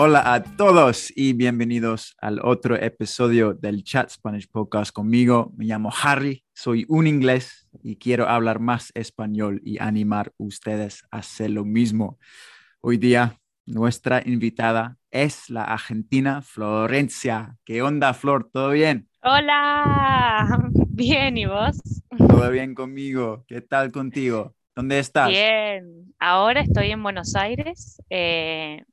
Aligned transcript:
Hola 0.00 0.32
a 0.32 0.44
todos 0.44 1.12
y 1.16 1.32
bienvenidos 1.32 2.14
al 2.20 2.38
otro 2.44 2.76
episodio 2.76 3.52
del 3.52 3.82
Chat 3.82 4.10
Spanish 4.10 4.48
Podcast 4.48 4.92
conmigo. 4.92 5.52
Me 5.56 5.64
llamo 5.64 5.90
Harry, 6.04 6.44
soy 6.54 6.86
un 6.88 7.08
inglés 7.08 7.68
y 7.82 7.96
quiero 7.96 8.28
hablar 8.28 8.60
más 8.60 8.92
español 8.94 9.60
y 9.64 9.82
animar 9.82 10.28
a 10.28 10.44
ustedes 10.44 11.02
a 11.10 11.16
hacer 11.16 11.50
lo 11.50 11.64
mismo. 11.64 12.16
Hoy 12.80 12.96
día 12.96 13.40
nuestra 13.66 14.22
invitada 14.24 14.98
es 15.10 15.50
la 15.50 15.64
argentina 15.64 16.42
Florencia. 16.42 17.56
¿Qué 17.64 17.82
onda, 17.82 18.14
Flor? 18.14 18.48
¿Todo 18.52 18.70
bien? 18.70 19.08
Hola, 19.24 20.46
bien, 20.90 21.38
¿y 21.38 21.46
vos? 21.46 21.76
Todo 22.16 22.48
bien 22.52 22.76
conmigo. 22.76 23.44
¿Qué 23.48 23.62
tal 23.62 23.90
contigo? 23.90 24.54
¿Dónde 24.76 25.00
estás? 25.00 25.28
Bien, 25.28 26.14
ahora 26.20 26.60
estoy 26.60 26.92
en 26.92 27.02
Buenos 27.02 27.34
Aires. 27.34 28.00
Eh, 28.10 28.84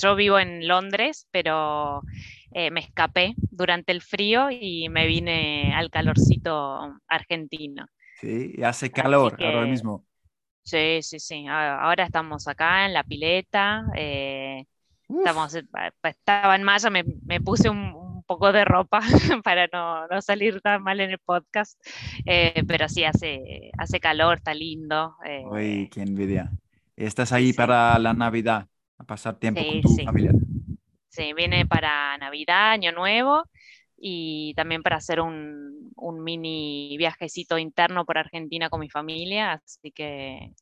yo 0.00 0.16
vivo 0.16 0.38
en 0.38 0.66
Londres, 0.66 1.26
pero 1.30 2.02
eh, 2.52 2.70
me 2.70 2.80
escapé 2.80 3.34
durante 3.50 3.92
el 3.92 4.02
frío 4.02 4.48
y 4.50 4.88
me 4.88 5.06
vine 5.06 5.72
al 5.74 5.90
calorcito 5.90 6.98
argentino. 7.08 7.86
Sí, 8.20 8.54
hace 8.62 8.90
calor 8.90 9.36
ahora 9.42 9.66
mismo. 9.66 10.04
Sí, 10.62 11.00
sí, 11.02 11.18
sí. 11.18 11.46
Ahora 11.48 12.04
estamos 12.04 12.46
acá 12.48 12.86
en 12.86 12.92
la 12.92 13.02
pileta. 13.02 13.86
Eh, 13.96 14.66
estamos, 15.08 15.54
eh, 15.54 15.64
estaba 16.02 16.54
en 16.54 16.62
mayo, 16.62 16.90
me, 16.90 17.04
me 17.24 17.40
puse 17.40 17.70
un, 17.70 17.98
poco 18.26 18.52
de 18.52 18.64
ropa 18.64 19.00
para 19.44 19.66
no, 19.72 20.06
no, 20.06 20.22
salir 20.22 20.60
tan 20.60 20.84
mal 20.84 21.00
en 21.00 21.10
el 21.10 21.18
podcast. 21.18 21.80
Eh, 22.26 22.62
pero 22.68 22.88
sí, 22.88 23.02
hace, 23.02 23.72
hace 23.76 23.98
calor, 23.98 24.36
está 24.36 24.54
lindo. 24.54 25.16
Uy, 25.50 25.88
qué 25.90 26.02
envidia. 26.02 26.52
¿Estás 26.94 27.32
ahí 27.32 27.52
para 27.52 27.98
la 27.98 28.12
Navidad? 28.12 28.68
A 29.00 29.04
pasar 29.04 29.38
tiempo 29.38 29.62
con 29.66 29.80
tu 29.80 30.04
familia. 30.04 30.32
Sí, 31.08 31.32
viene 31.32 31.64
para 31.64 32.18
Navidad, 32.18 32.72
Año 32.72 32.92
Nuevo 32.92 33.44
y 33.96 34.52
también 34.54 34.82
para 34.82 34.96
hacer 34.96 35.20
un, 35.20 35.90
un, 35.96 36.22
mini 36.22 36.96
viajecito 36.98 37.56
interno 37.56 38.04
por 38.04 38.18
Argentina 38.18 38.68
con 38.68 38.80
mi 38.80 38.90
familia, 38.90 39.52
así 39.52 39.90
que 39.90 40.52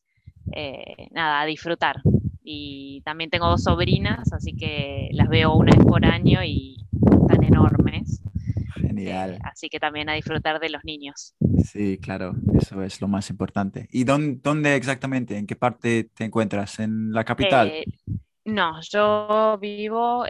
eh, 0.52 1.08
nada, 1.10 1.40
a 1.40 1.46
disfrutar. 1.46 1.96
Y 2.42 3.02
también 3.04 3.28
tengo 3.28 3.48
dos 3.48 3.64
sobrinas, 3.64 4.32
así 4.32 4.54
que 4.54 5.08
las 5.12 5.28
veo 5.28 5.54
una 5.54 5.72
vez 5.76 5.84
por 5.84 6.04
año 6.04 6.42
y 6.44 6.86
están 7.20 7.42
enormes. 7.42 8.22
Genial. 8.76 9.34
Eh, 9.34 9.38
así 9.42 9.68
que 9.68 9.80
también 9.80 10.08
a 10.08 10.14
disfrutar 10.14 10.60
de 10.60 10.70
los 10.70 10.84
niños. 10.84 11.34
Sí, 11.64 11.98
claro, 11.98 12.36
eso 12.58 12.82
es 12.82 13.00
lo 13.00 13.08
más 13.08 13.28
importante. 13.30 13.88
¿Y 13.90 14.04
dónde, 14.04 14.40
dónde 14.42 14.76
exactamente? 14.76 15.36
¿En 15.36 15.46
qué 15.46 15.56
parte 15.56 16.04
te 16.04 16.24
encuentras? 16.24 16.78
¿En 16.78 17.12
la 17.12 17.24
capital? 17.24 17.68
Eh, 17.68 17.84
no, 18.48 18.80
yo 18.82 19.58
vivo 19.60 20.24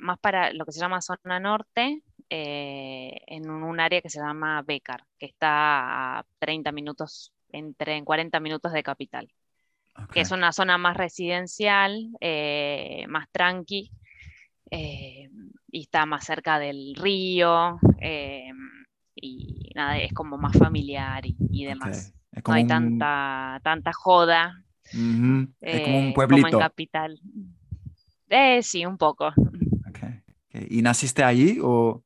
más 0.00 0.18
para 0.18 0.52
lo 0.52 0.64
que 0.64 0.72
se 0.72 0.80
llama 0.80 1.00
zona 1.00 1.40
norte, 1.40 2.02
eh, 2.30 3.20
en 3.26 3.50
un, 3.50 3.78
área 3.80 4.00
que 4.00 4.08
se 4.08 4.18
llama 4.18 4.62
Becar, 4.62 5.04
que 5.18 5.26
está 5.26 6.18
a 6.18 6.26
30 6.38 6.72
minutos, 6.72 7.32
entre 7.50 7.96
en 7.96 8.04
40 8.04 8.40
minutos 8.40 8.72
de 8.72 8.82
capital, 8.82 9.28
que 10.12 10.20
es 10.20 10.30
una 10.30 10.52
zona 10.52 10.78
más 10.78 10.96
residencial, 10.96 12.08
eh, 12.20 13.04
más 13.08 13.28
tranqui, 13.30 13.90
eh, 14.70 15.28
y 15.70 15.82
está 15.82 16.06
más 16.06 16.24
cerca 16.24 16.58
del 16.58 16.94
río, 16.96 17.78
y 19.14 19.70
nada, 19.74 19.98
es 19.98 20.12
como 20.12 20.38
más 20.38 20.56
familiar 20.58 21.24
y, 21.26 21.64
demás. 21.64 22.14
No 22.46 22.54
hay 22.54 22.66
tanta, 22.66 23.60
tanta 23.62 23.92
joda. 23.92 24.63
Es 25.60 25.80
como 25.82 25.98
un 25.98 26.14
pueblito. 26.14 26.48
Como 26.48 26.62
en 26.62 26.68
capital. 26.68 27.20
sí, 28.62 28.86
un 28.86 28.96
poco. 28.96 29.32
¿Y 30.68 30.82
naciste 30.82 31.24
allí 31.24 31.58
o...? 31.62 32.02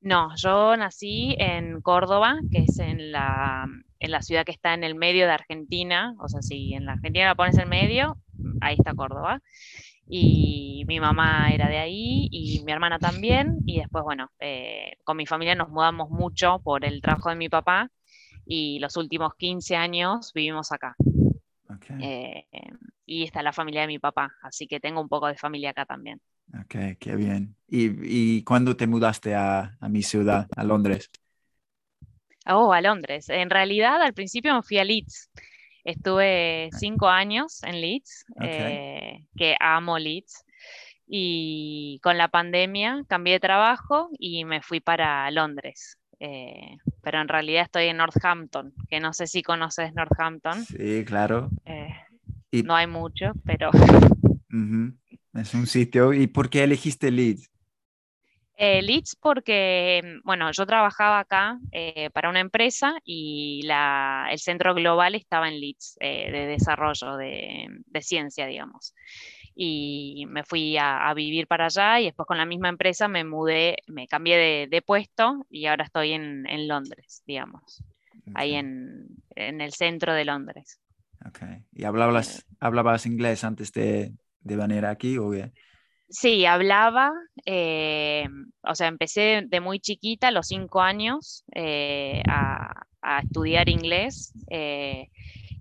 No, 0.00 0.34
yo 0.36 0.76
nací 0.76 1.34
en 1.38 1.80
Córdoba, 1.82 2.38
que 2.50 2.58
es 2.58 2.78
en 2.78 3.10
la, 3.10 3.66
en 3.98 4.10
la 4.10 4.22
ciudad 4.22 4.44
que 4.44 4.52
está 4.52 4.72
en 4.74 4.84
el 4.84 4.94
medio 4.94 5.26
de 5.26 5.32
Argentina. 5.32 6.14
O 6.20 6.28
sea, 6.28 6.40
si 6.40 6.72
en 6.74 6.86
la 6.86 6.92
Argentina 6.92 7.26
la 7.26 7.34
pones 7.34 7.58
en 7.58 7.68
medio, 7.68 8.16
ahí 8.60 8.76
está 8.78 8.94
Córdoba. 8.94 9.42
Y 10.08 10.84
mi 10.86 11.00
mamá 11.00 11.50
era 11.50 11.68
de 11.68 11.78
ahí 11.78 12.28
y 12.30 12.62
mi 12.64 12.72
hermana 12.72 12.98
también. 12.98 13.58
Y 13.66 13.80
después, 13.80 14.04
bueno, 14.04 14.30
eh, 14.38 14.92
con 15.04 15.16
mi 15.16 15.26
familia 15.26 15.54
nos 15.54 15.68
mudamos 15.68 16.10
mucho 16.10 16.60
por 16.62 16.84
el 16.84 17.02
trabajo 17.02 17.28
de 17.30 17.36
mi 17.36 17.48
papá 17.48 17.90
y 18.46 18.78
los 18.78 18.96
últimos 18.96 19.34
15 19.36 19.76
años 19.76 20.32
vivimos 20.32 20.72
acá. 20.72 20.94
Eh, 22.00 22.44
y 23.06 23.24
está 23.24 23.42
la 23.42 23.52
familia 23.52 23.82
de 23.82 23.86
mi 23.86 23.98
papá, 23.98 24.34
así 24.42 24.66
que 24.66 24.80
tengo 24.80 25.00
un 25.00 25.08
poco 25.08 25.26
de 25.26 25.36
familia 25.36 25.70
acá 25.70 25.86
también. 25.86 26.20
Ok, 26.60 26.98
qué 26.98 27.16
bien. 27.16 27.56
¿Y, 27.68 28.38
y 28.38 28.42
cuándo 28.42 28.76
te 28.76 28.86
mudaste 28.86 29.34
a, 29.34 29.76
a, 29.80 29.88
mi 29.88 30.02
ciudad, 30.02 30.46
a 30.56 30.64
Londres? 30.64 31.10
Oh, 32.46 32.72
a 32.72 32.80
Londres. 32.80 33.28
En 33.28 33.50
realidad, 33.50 34.00
al 34.00 34.14
principio 34.14 34.54
me 34.54 34.62
fui 34.62 34.78
a 34.78 34.84
Leeds. 34.84 35.30
Estuve 35.84 36.70
cinco 36.78 37.08
años 37.08 37.62
en 37.62 37.80
Leeds, 37.80 38.24
eh, 38.42 39.24
que 39.36 39.56
amo 39.60 39.98
Leeds. 39.98 40.44
Y 41.06 42.00
con 42.02 42.18
la 42.18 42.28
pandemia 42.28 43.04
cambié 43.08 43.34
de 43.34 43.40
trabajo 43.40 44.10
y 44.18 44.44
me 44.44 44.60
fui 44.60 44.80
para 44.80 45.30
Londres. 45.30 45.98
Eh, 46.20 46.76
pero 47.08 47.22
en 47.22 47.28
realidad 47.28 47.62
estoy 47.62 47.86
en 47.86 47.96
Northampton, 47.96 48.74
que 48.86 49.00
no 49.00 49.14
sé 49.14 49.26
si 49.26 49.42
conoces 49.42 49.94
Northampton. 49.94 50.62
Sí, 50.62 51.06
claro. 51.06 51.48
Eh, 51.64 51.88
y... 52.50 52.62
No 52.64 52.76
hay 52.76 52.86
mucho, 52.86 53.32
pero... 53.46 53.70
Es 55.32 55.54
un 55.54 55.66
sitio. 55.66 56.12
¿Y 56.12 56.26
por 56.26 56.50
qué 56.50 56.64
elegiste 56.64 57.10
Leeds? 57.10 57.50
Eh, 58.58 58.82
Leeds 58.82 59.16
porque, 59.16 60.18
bueno, 60.22 60.52
yo 60.52 60.66
trabajaba 60.66 61.20
acá 61.20 61.58
eh, 61.72 62.10
para 62.10 62.28
una 62.28 62.40
empresa 62.40 62.92
y 63.04 63.62
la, 63.64 64.28
el 64.30 64.38
centro 64.38 64.74
global 64.74 65.14
estaba 65.14 65.48
en 65.48 65.60
Leeds, 65.60 65.96
eh, 66.00 66.30
de 66.30 66.46
desarrollo 66.46 67.16
de, 67.16 67.68
de, 67.86 68.02
ciencia, 68.02 68.46
digamos. 68.46 68.94
Y 69.60 70.24
me 70.28 70.44
fui 70.44 70.76
a, 70.76 71.08
a, 71.08 71.14
vivir 71.14 71.48
para 71.48 71.66
allá 71.66 71.98
y 71.98 72.04
después 72.04 72.28
con 72.28 72.38
la 72.38 72.46
misma 72.46 72.68
empresa 72.68 73.08
me 73.08 73.24
mudé, 73.24 73.78
me 73.88 74.06
cambié 74.06 74.36
de, 74.36 74.68
de 74.70 74.82
puesto 74.82 75.44
y 75.50 75.66
ahora 75.66 75.84
estoy 75.84 76.12
en, 76.12 76.46
en 76.48 76.68
Londres, 76.68 77.24
digamos, 77.26 77.82
okay. 78.20 78.32
ahí 78.36 78.54
en, 78.54 79.08
en, 79.34 79.60
el 79.60 79.72
centro 79.72 80.14
de 80.14 80.24
Londres. 80.24 80.80
Ok. 81.26 81.40
¿Y 81.72 81.82
hablabas, 81.82 82.46
hablabas 82.60 83.04
inglés 83.04 83.42
antes 83.42 83.72
de, 83.72 84.12
de 84.42 84.56
manera 84.56 84.90
aquí 84.90 85.18
o 85.18 85.32
Sí, 86.08 86.46
hablaba, 86.46 87.12
eh, 87.44 88.28
o 88.62 88.74
sea, 88.74 88.86
empecé 88.86 89.42
de 89.46 89.60
muy 89.60 89.78
chiquita, 89.78 90.28
a 90.28 90.30
los 90.30 90.46
cinco 90.46 90.80
años, 90.80 91.44
eh, 91.54 92.22
a, 92.26 92.86
a, 93.02 93.18
estudiar 93.18 93.68
inglés 93.68 94.32
eh, 94.48 95.08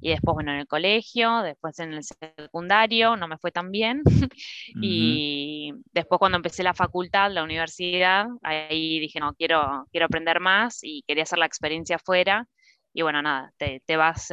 y 0.02 0.09
después, 0.09 0.35
bueno, 0.35 0.52
en 0.52 0.59
el 0.59 0.68
colegio, 0.68 1.41
después 1.41 1.80
en 1.80 1.94
el 1.94 2.03
secundario, 2.03 3.16
no 3.16 3.28
me 3.28 3.38
fue 3.38 3.52
tan 3.52 3.72
bien. 3.72 4.02
Uh 4.68 4.80
-huh. 4.80 4.81
Y 4.81 5.74
después 5.94 6.19
cuando 6.19 6.35
empecé 6.35 6.62
la 6.62 6.74
facultad, 6.74 7.31
la 7.31 7.44
universidad, 7.44 8.28
ahí 8.44 9.00
dije, 9.00 9.19
no, 9.19 9.33
quiero, 9.33 9.88
quiero 9.92 10.06
aprender 10.06 10.39
más 10.39 10.80
y 10.83 11.04
quería 11.07 11.24
hacer 11.24 11.39
la 11.39 11.45
experiencia 11.45 11.95
afuera. 11.95 12.45
Y 12.94 13.01
bueno, 13.01 13.22
nada, 13.22 13.51
te, 13.57 13.81
te 13.86 13.95
vas 13.95 14.30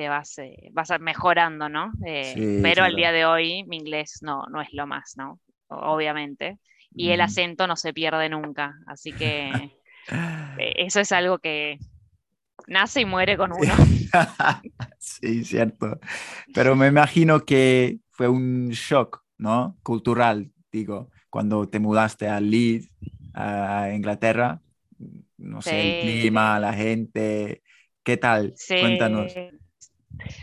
te 0.00 0.08
vas, 0.08 0.38
eh, 0.38 0.70
vas 0.72 0.88
mejorando, 0.98 1.68
¿no? 1.68 1.92
Eh, 2.06 2.32
sí, 2.32 2.60
pero 2.62 2.76
claro. 2.76 2.84
al 2.84 2.96
día 2.96 3.12
de 3.12 3.26
hoy 3.26 3.64
mi 3.64 3.76
inglés 3.76 4.20
no, 4.22 4.46
no 4.50 4.62
es 4.62 4.72
lo 4.72 4.86
más, 4.86 5.12
¿no? 5.18 5.38
Obviamente. 5.68 6.58
Y 6.94 7.10
el 7.10 7.20
acento 7.20 7.66
no 7.66 7.76
se 7.76 7.92
pierde 7.92 8.30
nunca, 8.30 8.74
así 8.86 9.12
que 9.12 9.50
eh, 10.58 10.72
eso 10.76 11.00
es 11.00 11.12
algo 11.12 11.38
que 11.38 11.78
nace 12.70 13.02
y 13.02 13.04
muere 13.04 13.36
con 13.36 13.52
uno. 13.52 13.74
sí, 14.98 15.44
cierto. 15.44 15.98
Pero 16.54 16.76
me 16.76 16.86
imagino 16.86 17.40
que 17.40 17.98
fue 18.10 18.28
un 18.28 18.70
shock, 18.70 19.24
¿no? 19.36 19.76
Cultural, 19.82 20.50
digo, 20.72 21.10
cuando 21.28 21.68
te 21.68 21.80
mudaste 21.80 22.28
a 22.28 22.40
Leeds, 22.40 22.88
a 23.34 23.90
Inglaterra, 23.92 24.62
no 25.36 25.60
sé, 25.60 25.80
el 25.80 26.20
clima, 26.22 26.60
la 26.60 26.72
gente, 26.72 27.62
¿qué 28.04 28.16
tal? 28.16 28.52
Sí. 28.56 28.76
Cuéntanos. 28.80 29.34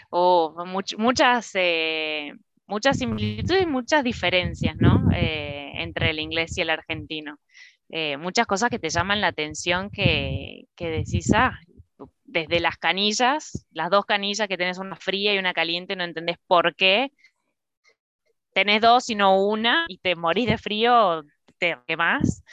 Oh, 0.09 0.53
much, 0.65 0.95
muchas, 0.97 1.51
eh, 1.53 2.33
muchas 2.65 2.97
similitudes 2.97 3.63
y 3.63 3.68
muchas 3.68 4.03
diferencias, 4.03 4.75
¿no? 4.77 5.09
Eh, 5.13 5.71
entre 5.75 6.09
el 6.09 6.19
inglés 6.19 6.57
y 6.57 6.62
el 6.62 6.71
argentino. 6.71 7.39
Eh, 7.89 8.18
muchas 8.18 8.47
cosas 8.47 8.69
que 8.69 8.79
te 8.79 8.89
llaman 8.89 9.21
la 9.21 9.27
atención 9.27 9.89
que, 9.89 10.65
que 10.75 10.89
decís, 10.89 11.31
ah, 11.33 11.57
desde 12.26 12.60
las 12.60 12.78
canillas, 12.78 13.66
las 13.72 13.90
dos 13.90 14.06
canillas 14.06 14.48
que 14.48 14.58
tenés 14.58 14.78
una 14.78 14.96
fría 14.96 15.34
y 15.34 15.38
una 15.38 15.54
caliente, 15.54 15.96
no 15.96 16.04
entendés 16.04 16.38
por 16.48 16.76
qué. 16.76 17.12
Tenés 18.54 18.82
dos 18.82 19.10
y 19.10 19.16
no 19.16 19.46
una 19.46 19.86
y 19.88 20.00
te 20.00 20.16
morís 20.16 20.48
de 20.48 20.58
frío, 20.58 21.24
te 21.58 21.78
quemás. 21.88 22.44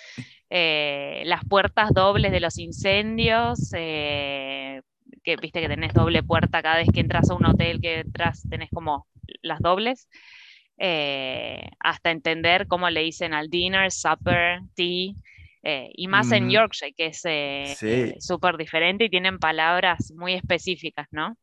Eh, 0.50 1.22
las 1.26 1.44
puertas 1.44 1.90
dobles 1.92 2.30
de 2.30 2.40
los 2.40 2.58
incendios, 2.58 3.72
eh, 3.74 4.82
que 5.22 5.36
viste 5.36 5.60
que 5.60 5.68
tenés 5.68 5.94
doble 5.94 6.22
puerta 6.22 6.62
cada 6.62 6.76
vez 6.76 6.88
que 6.92 7.00
entras 7.00 7.30
a 7.30 7.34
un 7.34 7.46
hotel, 7.46 7.80
que 7.80 8.00
entras, 8.00 8.42
tenés 8.48 8.70
como 8.70 9.06
las 9.42 9.58
dobles. 9.60 10.08
Eh, 10.78 11.68
hasta 11.80 12.10
entender 12.10 12.66
cómo 12.66 12.90
le 12.90 13.00
dicen 13.02 13.32
al 13.32 13.48
dinner, 13.48 13.90
supper, 13.90 14.60
tea. 14.74 15.14
Eh, 15.66 15.90
y 15.94 16.08
más 16.08 16.30
en 16.30 16.50
Yorkshire, 16.50 16.92
que 16.92 17.06
es 17.06 17.22
eh, 17.24 18.16
súper 18.20 18.58
diferente 18.58 19.04
y 19.04 19.08
tienen 19.08 19.38
palabras 19.38 20.12
muy 20.14 20.34
específicas, 20.34 21.08
¿no? 21.10 21.36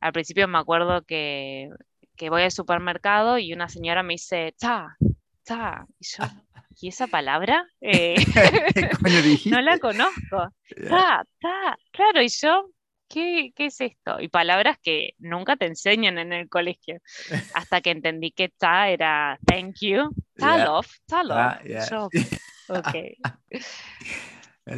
al 0.00 0.12
principio 0.12 0.48
me 0.48 0.58
acuerdo 0.58 1.02
que, 1.02 1.68
que, 2.16 2.30
voy 2.30 2.42
al 2.42 2.50
supermercado 2.50 3.38
y 3.38 3.52
una 3.52 3.68
señora 3.68 4.02
me 4.02 4.14
dice, 4.14 4.54
ta, 4.58 4.96
ta, 5.44 5.84
y 5.98 6.06
yo, 6.06 6.24
¿y 6.80 6.88
esa 6.88 7.06
palabra? 7.06 7.66
no 9.50 9.60
la 9.60 9.78
conozco. 9.78 10.48
Ta, 10.88 11.24
ta, 11.38 11.76
claro, 11.90 12.22
y 12.22 12.28
yo, 12.28 12.70
¿qué, 13.12 13.52
es 13.56 13.80
esto? 13.80 14.20
Y 14.20 14.28
palabras 14.28 14.78
que 14.82 15.14
nunca 15.18 15.56
te 15.56 15.66
enseñan 15.66 16.18
en 16.18 16.32
el 16.32 16.48
colegio. 16.48 17.00
Hasta 17.54 17.80
que 17.80 17.90
entendí 17.90 18.32
que 18.32 18.48
ta 18.48 18.88
era 18.88 19.38
thank 19.46 19.76
you, 19.80 20.14
ta 20.36 20.64
love, 20.64 20.88
ta 21.06 21.22
love. 21.22 22.10
ok. 22.68 22.96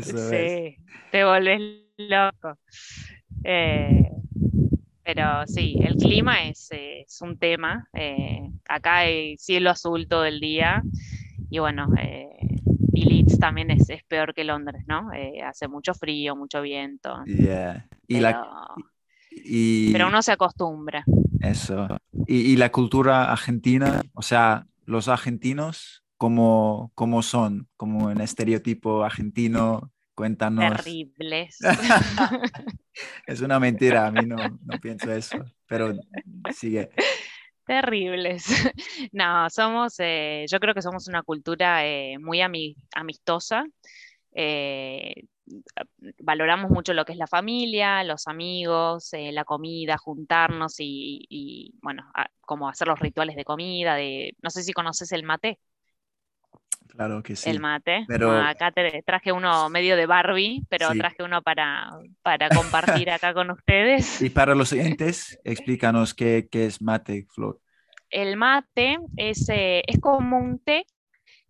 sí, 0.02 0.76
te 1.10 1.24
volvés 1.24 1.60
loco. 1.96 2.58
Eh, 3.44 4.10
pero 5.04 5.46
sí, 5.46 5.76
el 5.80 5.96
clima 5.96 6.48
es, 6.48 6.70
un 7.20 7.38
tema. 7.38 7.88
Eh, 7.92 8.40
acá 8.68 8.98
hay 8.98 9.36
cielo 9.38 9.70
azul 9.70 10.08
todo 10.08 10.24
el 10.24 10.40
día. 10.40 10.82
Y 11.50 11.58
bueno, 11.58 11.88
eh, 12.00 12.30
y 12.94 13.04
Leeds 13.04 13.38
también 13.38 13.70
es, 13.70 13.86
peor 14.08 14.34
que 14.34 14.44
Londres, 14.44 14.84
¿no? 14.86 15.12
Eh, 15.12 15.42
hace 15.42 15.68
mucho 15.68 15.94
frío, 15.94 16.36
mucho 16.36 16.62
viento. 16.62 17.24
Yeah. 17.26 17.86
Y 18.06 18.14
pero, 18.14 18.20
la, 18.20 18.48
pero 19.92 20.08
uno 20.08 20.22
se 20.22 20.32
acostumbra. 20.32 21.04
Eso. 21.40 21.88
Y, 22.26 22.56
la 22.56 22.70
cultura 22.70 23.30
argentina, 23.30 24.00
o 24.14 24.22
sea, 24.22 24.66
los 24.86 25.08
argentinos, 25.08 26.04
¿cómo, 26.16 26.92
cómo 26.94 27.22
son? 27.22 27.68
Como 27.76 28.10
en 28.10 28.20
estereotipo 28.20 29.04
argentino, 29.04 29.90
cuéntanos. 30.14 30.76
Terribles. 30.76 31.58
es 33.26 33.40
una 33.40 33.60
mentira, 33.60 34.06
a 34.06 34.10
mí 34.10 34.24
no, 34.24 34.36
no 34.36 34.80
pienso 34.80 35.12
eso, 35.12 35.44
pero 35.66 35.94
sigue. 36.54 36.90
Terribles. 37.66 38.44
No, 39.12 39.48
somos, 39.50 39.94
eh, 39.98 40.44
yo 40.50 40.60
creo 40.60 40.74
que 40.74 40.82
somos 40.82 41.08
una 41.08 41.22
cultura 41.22 41.86
eh, 41.86 42.18
muy 42.18 42.40
amistosa. 42.94 43.64
Eh, 44.34 45.24
valoramos 46.20 46.70
mucho 46.70 46.92
lo 46.94 47.04
que 47.04 47.12
es 47.12 47.18
la 47.18 47.26
familia, 47.26 48.02
los 48.04 48.26
amigos, 48.28 49.10
la 49.12 49.44
comida, 49.44 49.96
juntarnos 49.98 50.74
y, 50.78 51.74
bueno, 51.82 52.04
como 52.40 52.68
hacer 52.68 52.88
los 52.88 52.98
rituales 53.00 53.36
de 53.36 53.44
comida, 53.44 53.94
de, 53.96 54.36
no 54.42 54.50
sé 54.50 54.62
si 54.62 54.72
conoces 54.72 55.12
el 55.12 55.22
mate. 55.24 55.58
Claro 56.88 57.22
que 57.22 57.34
sí. 57.34 57.50
El 57.50 57.60
mate. 57.60 58.04
Pero... 58.06 58.32
acá 58.32 58.70
te 58.70 59.02
traje 59.02 59.32
uno 59.32 59.68
medio 59.68 59.96
de 59.96 60.06
Barbie, 60.06 60.64
pero 60.68 60.90
traje 60.90 61.22
uno 61.22 61.42
para, 61.42 61.90
para 62.22 62.48
compartir 62.54 63.10
acá 63.10 63.34
con 63.34 63.50
ustedes. 63.50 64.22
Y 64.22 64.30
para 64.30 64.54
los 64.54 64.72
oyentes, 64.72 65.38
explícanos 65.44 66.14
qué, 66.14 66.48
qué 66.50 66.66
es 66.66 66.80
mate, 66.80 67.26
Flor. 67.34 67.60
El 68.14 68.36
mate 68.36 68.98
es, 69.16 69.48
eh, 69.48 69.82
es 69.86 70.00
como 70.00 70.38
un 70.38 70.60
té 70.60 70.86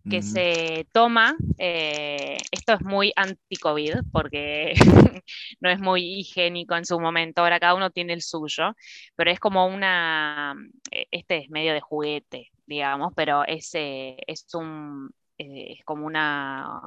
que 0.09 0.21
se 0.21 0.87
toma, 0.91 1.35
eh, 1.57 2.37
esto 2.51 2.73
es 2.73 2.81
muy 2.83 3.11
anti-COVID 3.15 4.01
porque 4.11 4.73
no 5.61 5.69
es 5.71 5.79
muy 5.79 6.19
higiénico 6.19 6.75
en 6.75 6.85
su 6.85 6.99
momento, 6.99 7.41
ahora 7.41 7.59
cada 7.59 7.73
uno 7.73 7.89
tiene 7.89 8.13
el 8.13 8.21
suyo, 8.21 8.75
pero 9.15 9.31
es 9.31 9.39
como 9.39 9.65
una, 9.65 10.55
eh, 10.91 11.07
este 11.09 11.37
es 11.37 11.49
medio 11.49 11.73
de 11.73 11.81
juguete, 11.81 12.51
digamos, 12.67 13.13
pero 13.15 13.45
es, 13.45 13.71
es 13.73 14.45
un, 14.53 15.09
es 15.37 15.83
como 15.85 16.05
una, 16.05 16.79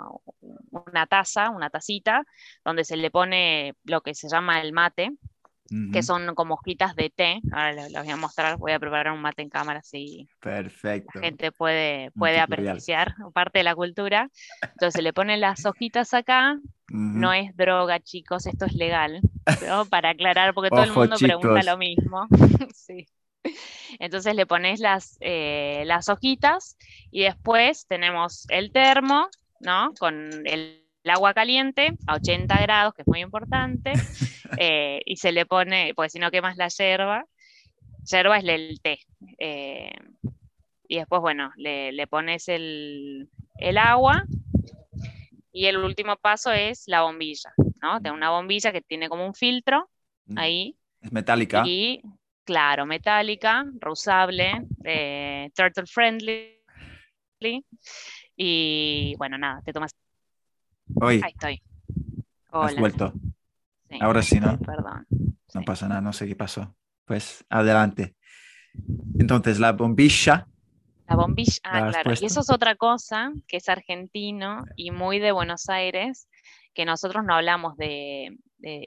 una 0.70 1.06
taza, 1.06 1.50
una 1.50 1.70
tacita, 1.70 2.24
donde 2.64 2.84
se 2.84 2.96
le 2.96 3.10
pone 3.10 3.74
lo 3.84 4.00
que 4.00 4.14
se 4.14 4.28
llama 4.28 4.60
el 4.60 4.72
mate, 4.72 5.12
que 5.92 6.02
son 6.02 6.34
como 6.34 6.54
hojitas 6.54 6.96
de 6.96 7.10
té. 7.10 7.40
Ahora 7.52 7.72
les, 7.72 7.92
voy 7.92 8.08
a 8.08 8.16
mostrar, 8.16 8.56
voy 8.56 8.72
a 8.72 8.78
preparar 8.78 9.12
un 9.12 9.20
mate 9.20 9.42
en 9.42 9.50
cámara 9.50 9.80
así 9.80 10.26
Perfecto. 10.40 11.10
la 11.14 11.20
gente 11.20 11.52
puede, 11.52 12.10
puede 12.12 12.40
apreciar 12.40 13.14
parte 13.34 13.58
de 13.58 13.64
la 13.64 13.74
cultura. 13.74 14.30
Entonces 14.62 15.02
le 15.02 15.12
ponen 15.12 15.40
las 15.40 15.66
hojitas 15.66 16.14
acá. 16.14 16.58
No 16.90 17.34
es 17.34 17.54
droga, 17.54 18.00
chicos, 18.00 18.46
esto 18.46 18.64
es 18.64 18.72
legal. 18.72 19.20
Para 19.90 20.10
aclarar, 20.10 20.54
porque 20.54 20.70
todo 20.70 20.84
el 20.84 20.92
mundo 20.92 21.16
pregunta 21.18 21.62
lo 21.62 21.76
mismo. 21.76 22.26
sí. 22.74 23.06
Entonces 23.98 24.34
le 24.34 24.46
pones 24.46 24.80
las, 24.80 25.16
eh, 25.20 25.82
las 25.86 26.08
hojitas 26.08 26.76
y 27.10 27.22
después 27.22 27.86
tenemos 27.86 28.46
el 28.50 28.72
termo, 28.72 29.28
¿no? 29.60 29.92
Con 29.98 30.46
el 30.46 30.84
agua 31.04 31.34
caliente 31.34 31.96
a 32.06 32.16
80 32.16 32.60
grados, 32.60 32.94
que 32.94 33.02
es 33.02 33.08
muy 33.08 33.20
importante, 33.20 33.92
eh, 34.58 35.00
y 35.04 35.16
se 35.16 35.32
le 35.32 35.46
pone, 35.46 35.92
porque 35.94 36.10
si 36.10 36.18
no 36.18 36.30
quemas 36.30 36.56
la 36.56 36.68
yerba, 36.68 37.24
yerba 38.04 38.38
es 38.38 38.44
el 38.44 38.80
té. 38.80 39.00
Eh, 39.38 39.92
y 40.88 40.96
después, 40.96 41.20
bueno, 41.20 41.52
le, 41.56 42.06
pones 42.06 42.48
el, 42.48 43.28
agua 43.76 44.24
y 45.52 45.66
el 45.66 45.76
último 45.76 46.16
paso 46.16 46.50
es 46.50 46.84
la 46.86 47.02
bombilla, 47.02 47.52
¿no? 47.82 48.00
Tengo 48.00 48.16
una 48.16 48.30
bombilla 48.30 48.72
que 48.72 48.80
tiene 48.80 49.08
como 49.08 49.26
un 49.26 49.34
filtro 49.34 49.90
mm. 50.26 50.38
ahí. 50.38 50.76
Es 51.02 51.12
metálica. 51.12 51.62
Y, 51.66 52.00
claro, 52.48 52.86
metálica, 52.86 53.66
reusable, 53.78 54.66
eh, 54.82 55.50
turtle 55.54 55.84
friendly. 55.84 56.56
Y 58.34 59.14
bueno, 59.18 59.36
nada, 59.36 59.60
te 59.62 59.70
tomas 59.70 59.94
Ahí 61.02 61.20
estoy. 61.26 61.62
Has 62.50 62.74
vuelto. 62.74 63.12
Ahora 64.00 64.22
sí, 64.22 64.40
¿no? 64.40 64.58
Perdón. 64.60 65.06
No 65.52 65.62
pasa 65.62 65.88
nada, 65.88 66.00
no 66.00 66.14
sé 66.14 66.26
qué 66.26 66.36
pasó. 66.36 66.74
Pues 67.04 67.44
adelante. 67.50 68.16
Entonces, 69.18 69.58
la 69.58 69.72
bombilla. 69.72 70.48
La 71.06 71.16
bombilla, 71.16 71.60
ah, 71.64 71.90
claro. 71.90 72.12
Y 72.18 72.24
eso 72.24 72.40
es 72.40 72.50
otra 72.50 72.76
cosa 72.76 73.30
que 73.46 73.58
es 73.58 73.68
argentino 73.68 74.64
y 74.74 74.90
muy 74.90 75.18
de 75.18 75.32
Buenos 75.32 75.68
Aires, 75.68 76.28
que 76.72 76.86
nosotros 76.86 77.24
no 77.26 77.34
hablamos 77.34 77.76
de, 77.76 78.38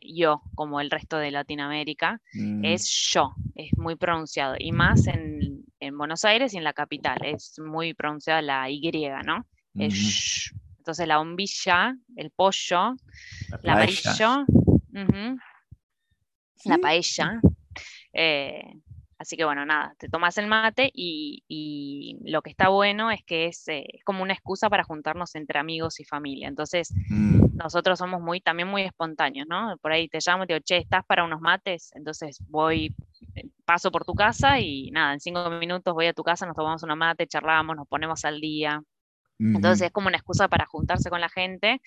yo 0.01 0.41
como 0.55 0.81
el 0.81 0.89
resto 0.91 1.17
de 1.17 1.31
Latinoamérica, 1.31 2.19
mm. 2.33 2.65
es 2.65 2.89
yo, 3.13 3.33
es 3.55 3.77
muy 3.77 3.95
pronunciado. 3.95 4.55
Y 4.57 4.71
más 4.71 5.07
en, 5.07 5.65
Buenos 5.97 6.25
Aires 6.25 6.53
y 6.53 6.57
en 6.57 6.63
la 6.63 6.73
capital, 6.73 7.19
es 7.23 7.59
muy 7.59 7.93
pronunciada 7.93 8.41
la 8.41 8.69
Y, 8.69 8.91
¿no? 9.25 9.45
Es 9.75 10.53
entonces 10.77 11.07
la 11.07 11.19
bombilla, 11.19 11.95
el 12.15 12.31
pollo, 12.31 12.95
el 13.61 13.69
amarillo, 13.69 14.45
la 16.65 16.77
paella. 16.79 17.39
Eh, 18.13 18.63
así 19.21 19.37
que 19.37 19.45
bueno, 19.45 19.65
nada, 19.67 19.93
te 19.99 20.09
tomas 20.09 20.37
el 20.39 20.47
mate 20.47 20.89
y, 20.93 22.17
lo 22.25 22.41
que 22.41 22.49
está 22.49 22.69
bueno 22.69 23.11
es 23.11 23.23
que 23.23 23.45
es, 23.45 23.67
eh, 23.67 23.85
como 24.03 24.23
una 24.23 24.33
excusa 24.33 24.69
para 24.69 24.83
juntarnos 24.83 25.35
entre 25.35 25.59
amigos 25.59 25.99
y 25.99 26.05
familia. 26.05 26.47
Entonces, 26.47 26.91
mm. 27.09 27.55
nosotros 27.55 27.99
somos 27.99 28.19
muy, 28.19 28.41
también 28.41 28.67
muy 28.67 28.81
espontáneos, 28.81 29.47
¿no? 29.47 29.77
Por 29.81 29.91
ahí 29.91 30.07
te 30.07 30.19
llamo 30.25 30.43
y 30.43 30.47
te 30.47 30.53
digo, 30.53 30.63
che, 30.65 30.77
¿estás 30.77 31.05
para 31.05 31.23
unos 31.23 31.39
mates? 31.39 31.91
Entonces 31.93 32.41
voy, 32.49 32.95
eh, 33.35 33.49
paso 33.63 33.91
por 33.91 34.05
tu 34.05 34.15
casa 34.15 34.59
y 34.59 34.89
nada, 34.91 35.13
en 35.13 35.19
cinco 35.19 35.49
minutos 35.51 35.93
voy 35.93 36.07
a 36.07 36.13
tu 36.13 36.23
casa, 36.23 36.47
nos 36.47 36.55
tomamos 36.55 36.81
una 36.83 36.95
mate, 36.95 37.27
charlamos, 37.27 37.75
nos 37.75 37.87
ponemos 37.87 38.25
al 38.25 38.41
día. 38.41 38.81
Entonces 39.39 39.87
es 39.87 39.91
como 39.91 40.07
una 40.07 40.17
excusa 40.17 40.47
para 40.47 40.65
juntarse 40.67 41.09
con 41.09 41.19
la 41.19 41.29
gente 41.29 41.81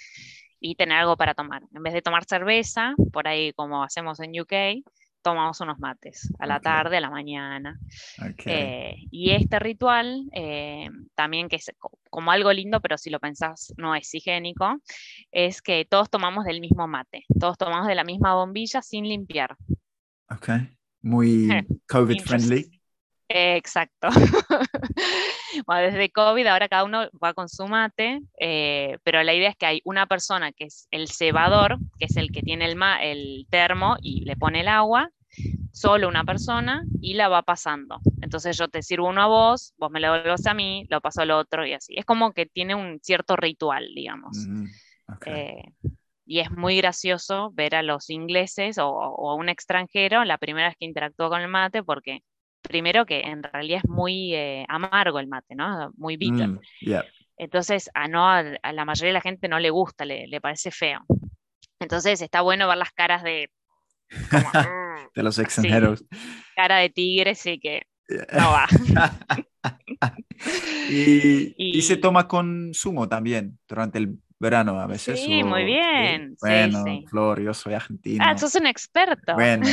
y 0.59 0.75
tener 0.75 0.99
algo 0.99 1.17
para 1.17 1.35
tomar. 1.35 1.63
En 1.73 1.83
vez 1.83 1.95
de 1.95 2.03
tomar 2.03 2.25
cerveza, 2.25 2.95
por 3.13 3.29
ahí 3.29 3.53
como 3.53 3.85
hacemos 3.85 4.19
en 4.21 4.41
UK, 4.41 4.83
tomamos 5.25 5.61
unos 5.61 5.79
mates 5.79 6.31
a 6.39 6.47
la 6.47 6.61
tarde, 6.61 6.99
a 6.99 7.01
la 7.01 7.11
mañana. 7.11 7.81
Eh, 8.45 8.95
y 9.11 9.31
este 9.31 9.59
ritual, 9.59 10.29
eh, 10.33 10.91
también 11.15 11.49
que 11.49 11.57
es 11.57 11.73
como 12.11 12.31
algo 12.31 12.53
lindo, 12.53 12.81
pero 12.81 12.99
si 12.99 13.11
lo 13.11 13.19
pensás 13.19 13.73
no 13.79 13.95
es 13.97 14.15
higiénico, 14.15 14.81
es 15.33 15.63
que 15.63 15.87
todos 15.87 16.11
tomamos 16.11 16.45
del 16.45 16.61
mismo 16.61 16.87
mate, 16.87 17.25
todos 17.41 17.57
tomamos 17.57 17.89
de 17.89 17.95
la 17.95 18.05
misma 18.05 18.35
bombilla 18.35 18.83
sin 18.83 19.09
limpiar. 19.09 19.57
Ok, 20.29 20.51
muy 21.01 21.49
COVID 21.89 22.21
friendly. 22.21 22.74
Exacto. 23.29 24.09
bueno, 25.67 25.83
desde 25.83 26.11
COVID 26.11 26.47
ahora 26.47 26.69
cada 26.69 26.85
uno 26.85 27.09
va 27.23 27.35
con 27.35 27.49
su 27.49 27.67
mate, 27.67 28.21
eh, 28.39 28.99
pero 29.03 29.23
la 29.23 29.35
idea 29.35 29.51
es 29.51 29.57
que 29.57 29.67
hay 29.67 29.81
una 29.85 30.07
persona 30.07 30.53
que 30.53 30.65
es 30.65 30.89
el 30.91 31.09
cebador, 31.09 31.79
que 31.99 32.07
es 32.07 32.17
el 32.17 32.31
que 32.31 32.43
tiene 32.43 32.67
el, 32.67 32.81
el 33.03 33.47
termo 33.51 33.97
y 34.01 34.25
le 34.25 34.37
pone 34.37 34.61
el 34.61 34.69
agua, 34.69 35.11
solo 35.73 36.09
una 36.09 36.25
persona 36.25 36.85
y 37.01 37.15
la 37.15 37.29
va 37.29 37.43
pasando. 37.43 37.99
Entonces 38.23 38.57
yo 38.57 38.69
te 38.69 38.83
sirvo 38.83 39.09
uno 39.09 39.23
a 39.23 39.27
vos, 39.27 39.75
vos 39.77 39.91
me 39.91 40.01
lo 40.01 40.13
devuelves 40.13 40.47
a 40.47 40.55
mí, 40.55 40.87
lo 40.89 41.01
paso 41.01 41.23
al 41.23 41.33
otro 41.33 41.67
y 41.67 41.73
así. 41.73 41.95
Es 41.97 42.05
como 42.05 42.33
que 42.33 42.47
tiene 42.47 42.75
un 42.75 43.01
cierto 43.03 43.37
ritual, 43.37 43.89
digamos. 43.95 44.39
Eh, 45.27 45.65
y 46.27 46.41
es 46.41 46.51
muy 46.51 46.77
gracioso 46.79 47.51
ver 47.53 47.75
a 47.75 47.83
los 47.83 48.09
ingleses 48.09 48.79
o, 48.79 48.85
a 49.31 49.35
un 49.35 49.49
extranjero 49.49 50.25
la 50.25 50.39
primera 50.39 50.69
vez 50.69 50.77
que 50.79 50.87
interactúa 50.87 51.29
con 51.29 51.41
el 51.41 51.49
mate 51.49 51.83
porque 51.83 52.23
primero 52.69 53.07
que 53.07 53.21
en 53.21 53.43
realidad 53.43 53.81
es 53.85 53.91
muy 53.91 54.35
eh, 54.35 54.65
amargo 54.69 55.19
el 55.19 55.29
mate, 55.29 55.55
¿no? 55.55 55.93
Muy 55.97 56.17
bitter. 56.17 56.49
Mm, 56.49 56.61
Entonces 57.37 57.91
a, 57.95 58.09
no, 58.09 58.29
a 58.29 58.73
la 58.73 58.85
mayoría 58.85 59.11
de 59.11 59.15
la 59.15 59.21
gente 59.21 59.49
no 59.49 59.59
le 59.59 59.71
gusta, 59.71 60.05
le, 60.05 60.27
le 60.27 60.41
parece 60.41 60.71
feo. 60.71 61.01
Entonces 61.79 62.21
está 62.23 62.41
bueno 62.41 62.69
ver 62.69 62.79
las 62.79 62.93
caras 62.93 63.23
de... 63.23 63.51
de 65.15 65.23
los 65.23 65.39
extranjeros. 65.39 66.05
cara 66.57 66.79
de 66.79 66.91
tigre, 66.91 67.35
sí 67.35 67.59
que 67.59 67.83
no 68.33 68.51
va. 68.51 68.67
y, 70.91 71.81
se 71.83 71.97
toma 71.97 72.29
con 72.29 72.73
zumo 72.75 73.09
también 73.09 73.59
durante 73.69 73.99
el 73.99 74.19
verano 74.39 74.79
a 74.81 74.87
veces. 74.87 75.21
Sí, 75.21 75.43
muy 75.43 75.65
bien. 75.65 76.37
Bueno, 76.41 76.85
Flor, 77.09 77.41
yo 77.41 77.55
soy 77.55 77.75
argentino. 77.75 78.25
Ah, 78.27 78.37
sos 78.37 78.55
un 78.57 78.67
experto. 78.67 79.35
Bueno, 79.35 79.67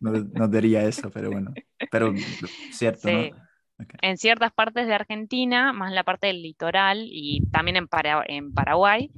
no, 0.00 0.48
diría 0.48 0.84
eso, 0.84 1.10
pero 1.10 1.30
bueno, 1.30 1.52
pero 1.90 2.12
cierto, 2.72 3.10
¿no? 3.10 3.46
En 4.00 4.16
ciertas 4.16 4.52
partes 4.52 4.86
de 4.86 4.94
Argentina, 4.94 5.72
más 5.72 5.90
en 5.90 5.94
la 5.94 6.04
parte 6.04 6.28
del 6.28 6.42
litoral 6.42 7.04
y 7.10 7.42
también 7.50 7.76
en, 7.76 7.88
en 8.26 8.54
Paraguay, 8.54 9.10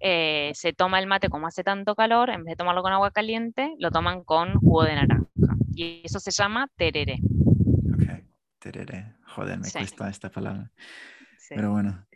eh, 0.00 0.52
se 0.54 0.72
toma 0.72 0.98
el 0.98 1.06
mate 1.06 1.28
como 1.28 1.46
hace 1.46 1.64
tanto 1.64 1.94
calor, 1.94 2.30
en 2.30 2.44
vez 2.44 2.52
de 2.52 2.56
tomarlo 2.56 2.82
con 2.82 2.92
agua 2.92 3.10
caliente, 3.10 3.74
lo 3.78 3.90
toman 3.90 4.24
con 4.24 4.54
jugo 4.54 4.84
de 4.84 4.94
naranja. 4.94 5.26
Y 5.74 6.00
eso 6.04 6.20
se 6.20 6.30
llama 6.30 6.68
tereré. 6.76 7.20
Ok, 7.92 8.24
tereré. 8.58 9.14
Joder, 9.26 9.58
me 9.58 9.70
cuesta 9.70 10.08
esta 10.08 10.30
palabra. 10.30 10.70
Pero 11.48 11.72
bueno. 11.72 12.06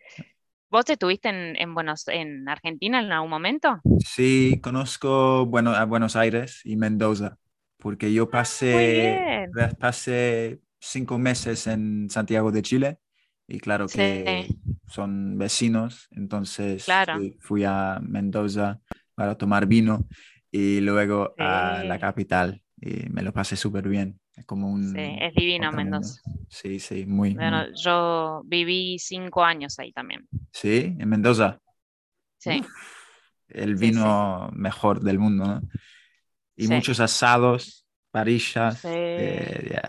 ¿Vos 0.70 0.88
estuviste 0.88 1.28
en, 1.28 1.56
en, 1.56 1.74
Buenos, 1.74 2.08
en 2.08 2.48
Argentina 2.48 3.00
en 3.00 3.12
algún 3.12 3.28
momento? 3.28 3.80
Sí, 3.98 4.58
conozco 4.62 5.44
bueno, 5.44 5.72
a 5.72 5.84
Buenos 5.84 6.16
Aires 6.16 6.62
y 6.64 6.76
Mendoza, 6.76 7.36
porque 7.82 8.12
yo 8.12 8.30
pasé, 8.30 9.48
pasé 9.80 10.60
cinco 10.78 11.18
meses 11.18 11.66
en 11.66 12.08
Santiago 12.08 12.52
de 12.52 12.62
Chile 12.62 12.98
y 13.48 13.58
claro 13.58 13.88
que 13.88 14.46
son 14.86 15.36
vecinos, 15.36 16.08
entonces 16.12 16.86
fui 17.40 17.64
a 17.64 17.98
Mendoza 18.00 18.80
para 19.16 19.36
tomar 19.36 19.66
vino 19.66 20.06
y 20.52 20.80
luego 20.80 21.34
a 21.38 21.82
la 21.84 21.98
capital 21.98 22.62
y 22.80 23.08
me 23.10 23.22
lo 23.22 23.32
pasé 23.32 23.56
súper 23.56 23.88
bien. 23.88 24.20
Es 24.36 24.46
como 24.46 24.70
un... 24.70 24.92
Sí, 24.92 25.16
es 25.20 25.34
divino 25.34 25.72
Mendoza. 25.72 26.22
Sí, 26.48 26.78
sí, 26.78 27.04
muy, 27.04 27.34
Bueno, 27.34 27.66
yo 27.74 28.42
viví 28.44 28.96
cinco 28.98 29.44
años 29.44 29.78
ahí 29.80 29.92
también. 29.92 30.28
¿Sí? 30.52 30.94
¿En 30.98 31.08
Mendoza? 31.08 31.58
Sí. 32.38 32.62
el 33.48 33.74
vino 33.74 34.50
mejor 34.54 35.00
del 35.00 35.18
mundo, 35.18 35.46
¿no? 35.46 35.62
Y 36.56 36.68
muchos 36.68 37.00
asados, 37.00 37.86
parillas, 38.10 38.80
eh, 38.84 39.80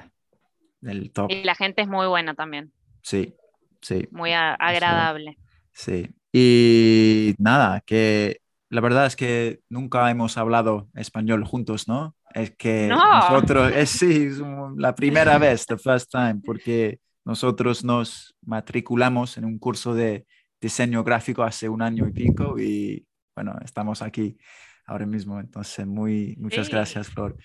del 0.80 1.12
top. 1.12 1.32
Y 1.32 1.44
la 1.44 1.56
gente 1.56 1.82
es 1.82 1.88
muy 1.88 2.08
buena 2.08 2.34
también. 2.34 2.72
Sí, 3.02 3.36
sí. 3.82 4.08
Muy 4.12 4.34
agradable. 4.34 5.38
Sí. 5.72 6.10
Y 6.32 7.36
nada, 7.38 7.82
que 7.82 8.42
la 8.70 8.82
verdad 8.82 9.06
es 9.06 9.16
que 9.16 9.60
nunca 9.70 10.10
hemos 10.10 10.38
hablado 10.38 10.90
español 10.96 11.44
juntos, 11.46 11.88
¿no? 11.88 12.16
Es 12.34 12.56
que 12.56 12.88
nosotros, 12.88 13.72
es 13.76 13.90
sí, 13.90 14.30
la 14.78 14.96
primera 14.96 15.38
vez, 15.40 15.66
the 15.68 15.78
first 15.78 16.12
time, 16.12 16.42
porque 16.44 17.00
nosotros 17.24 17.84
nos 17.84 18.36
matriculamos 18.42 19.38
en 19.38 19.46
un 19.46 19.60
curso 19.60 19.94
de 19.94 20.26
diseño 20.60 21.04
gráfico 21.04 21.44
hace 21.44 21.70
un 21.70 21.82
año 21.82 22.08
y 22.08 22.14
pico 22.14 22.60
y 22.60 23.06
bueno, 23.36 23.56
estamos 23.64 24.02
aquí 24.02 24.38
ahora 24.86 25.06
mismo. 25.06 25.40
Entonces, 25.40 25.86
muy, 25.86 26.36
muchas 26.40 26.70
gracias, 26.70 27.10
Flor 27.10 27.38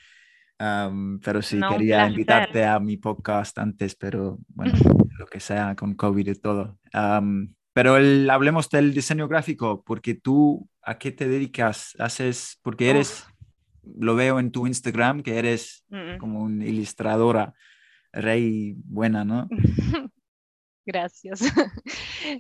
pero 1.23 1.41
sí, 1.41 1.61
quería 1.69 2.09
invitarte 2.09 2.65
a 2.65 2.81
mi 2.81 2.97
podcast 2.97 3.59
antes, 3.59 3.95
pero 3.95 4.39
bueno, 4.49 4.73
lo 5.19 5.27
que 5.27 5.41
sea 5.41 5.75
con 5.77 5.95
COVID 5.95 6.29
y 6.29 6.35
todo. 6.35 6.79
pero 7.73 7.97
el, 7.97 8.29
hablemos 8.29 8.69
del 8.69 8.93
diseño 8.93 9.29
gráfico, 9.29 9.83
porque 9.85 10.15
tú, 10.15 10.69
¿a 10.83 10.99
qué 10.99 11.13
te 11.13 11.29
dedicas? 11.29 11.95
Haces, 11.99 12.59
porque 12.63 12.91
eres, 12.91 13.27
lo 13.85 14.17
veo 14.17 14.41
en 14.41 14.51
tu 14.51 14.67
Instagram, 14.67 15.23
que 15.23 15.39
eres 15.39 15.85
como 16.19 16.43
una 16.43 16.67
ilustradora, 16.67 17.55
rey 18.13 18.75
buena, 18.85 19.25
¿no? 19.25 19.49
Gracias. 20.87 21.41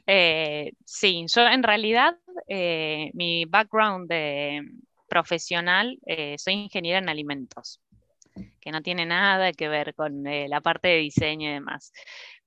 Eh, 0.06 0.72
sí, 0.84 1.24
yo 1.34 1.46
en 1.46 1.62
realidad, 1.62 2.14
eh, 2.46 3.10
mi 3.14 3.46
background 3.46 4.06
de 4.08 4.60
profesional, 5.08 5.98
eh, 6.06 6.36
soy 6.38 6.54
ingeniera 6.54 6.98
en 6.98 7.08
alimentos 7.08 7.80
que 8.60 8.72
no 8.72 8.82
tiene 8.82 9.06
nada 9.06 9.52
que 9.52 9.68
ver 9.68 9.94
con 9.94 10.26
eh, 10.26 10.48
la 10.48 10.60
parte 10.60 10.88
de 10.88 10.98
diseño 10.98 11.48
y 11.48 11.54
demás. 11.54 11.92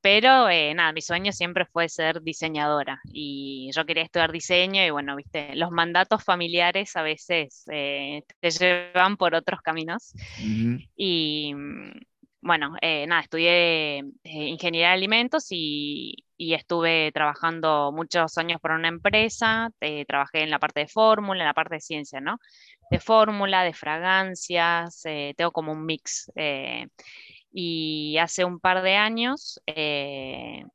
Pero 0.02 0.50
eh, 0.50 0.74
nada, 0.74 0.94
mi 0.94 1.02
sueño 1.02 1.32
siempre 1.32 1.66
fue 1.66 1.88
ser 1.88 2.22
diseñadora 2.22 3.00
y 3.14 3.70
yo 3.74 3.86
quería 3.86 4.04
estudiar 4.04 4.32
diseño 4.32 4.84
y 4.84 4.90
bueno, 4.90 5.16
viste, 5.16 5.56
los 5.56 5.70
mandatos 5.70 6.24
familiares 6.24 6.96
a 6.96 7.04
veces 7.04 7.66
eh, 7.72 8.24
te 8.40 8.50
llevan 8.50 9.18
por 9.18 9.36
otros 9.36 9.62
caminos. 9.62 10.14
Y 10.96 11.54
bueno, 12.42 12.76
nada, 12.82 13.22
estudié 13.22 14.04
ingeniería 14.24 14.90
de 14.90 14.94
alimentos 14.94 15.48
y, 15.52 16.16
y, 16.38 16.54
estuve 16.54 17.12
trabajando 17.14 17.92
muchos 17.92 18.38
años 18.38 18.60
por 18.62 18.72
una 18.72 18.88
empresa, 18.88 19.70
trabajé 20.08 20.44
en 20.44 20.50
la 20.50 20.60
parte 20.60 20.82
de 20.82 20.88
fórmula, 20.88 21.42
en 21.42 21.48
la 21.48 21.54
parte 21.54 21.76
de 21.76 21.82
ciencia, 21.82 22.20
¿no? 22.20 22.40
de 22.92 23.00
fórmula, 23.00 23.64
de 23.64 23.74
fragancias, 23.74 25.02
eh, 25.06 25.34
tengo 25.38 25.52
como 25.52 25.72
un 25.72 25.86
mix. 25.86 26.30
Eh, 26.36 26.88
y 27.54 28.18
hace 28.18 28.46
un 28.46 28.60
par 28.60 28.84
de 28.84 28.96
años, 28.96 29.62
eh, 29.66 30.66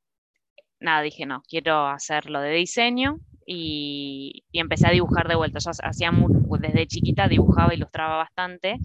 nada, 0.81 1.03
dije, 1.03 1.27
no, 1.27 1.43
quiero 1.49 1.87
hacerlo 1.87 2.41
de 2.41 2.53
diseño 2.53 3.19
y, 3.47 4.45
empecé 4.55 4.89
a 4.89 4.93
dibujar 4.93 5.29
de 5.29 5.37
vuelta. 5.37 5.59
Yo 5.59 5.71
hacía 5.83 6.11
desde 6.59 6.87
chiquita 6.87 7.29
dibujaba, 7.29 7.75
ilustraba 7.75 8.17
bastante, 8.17 8.79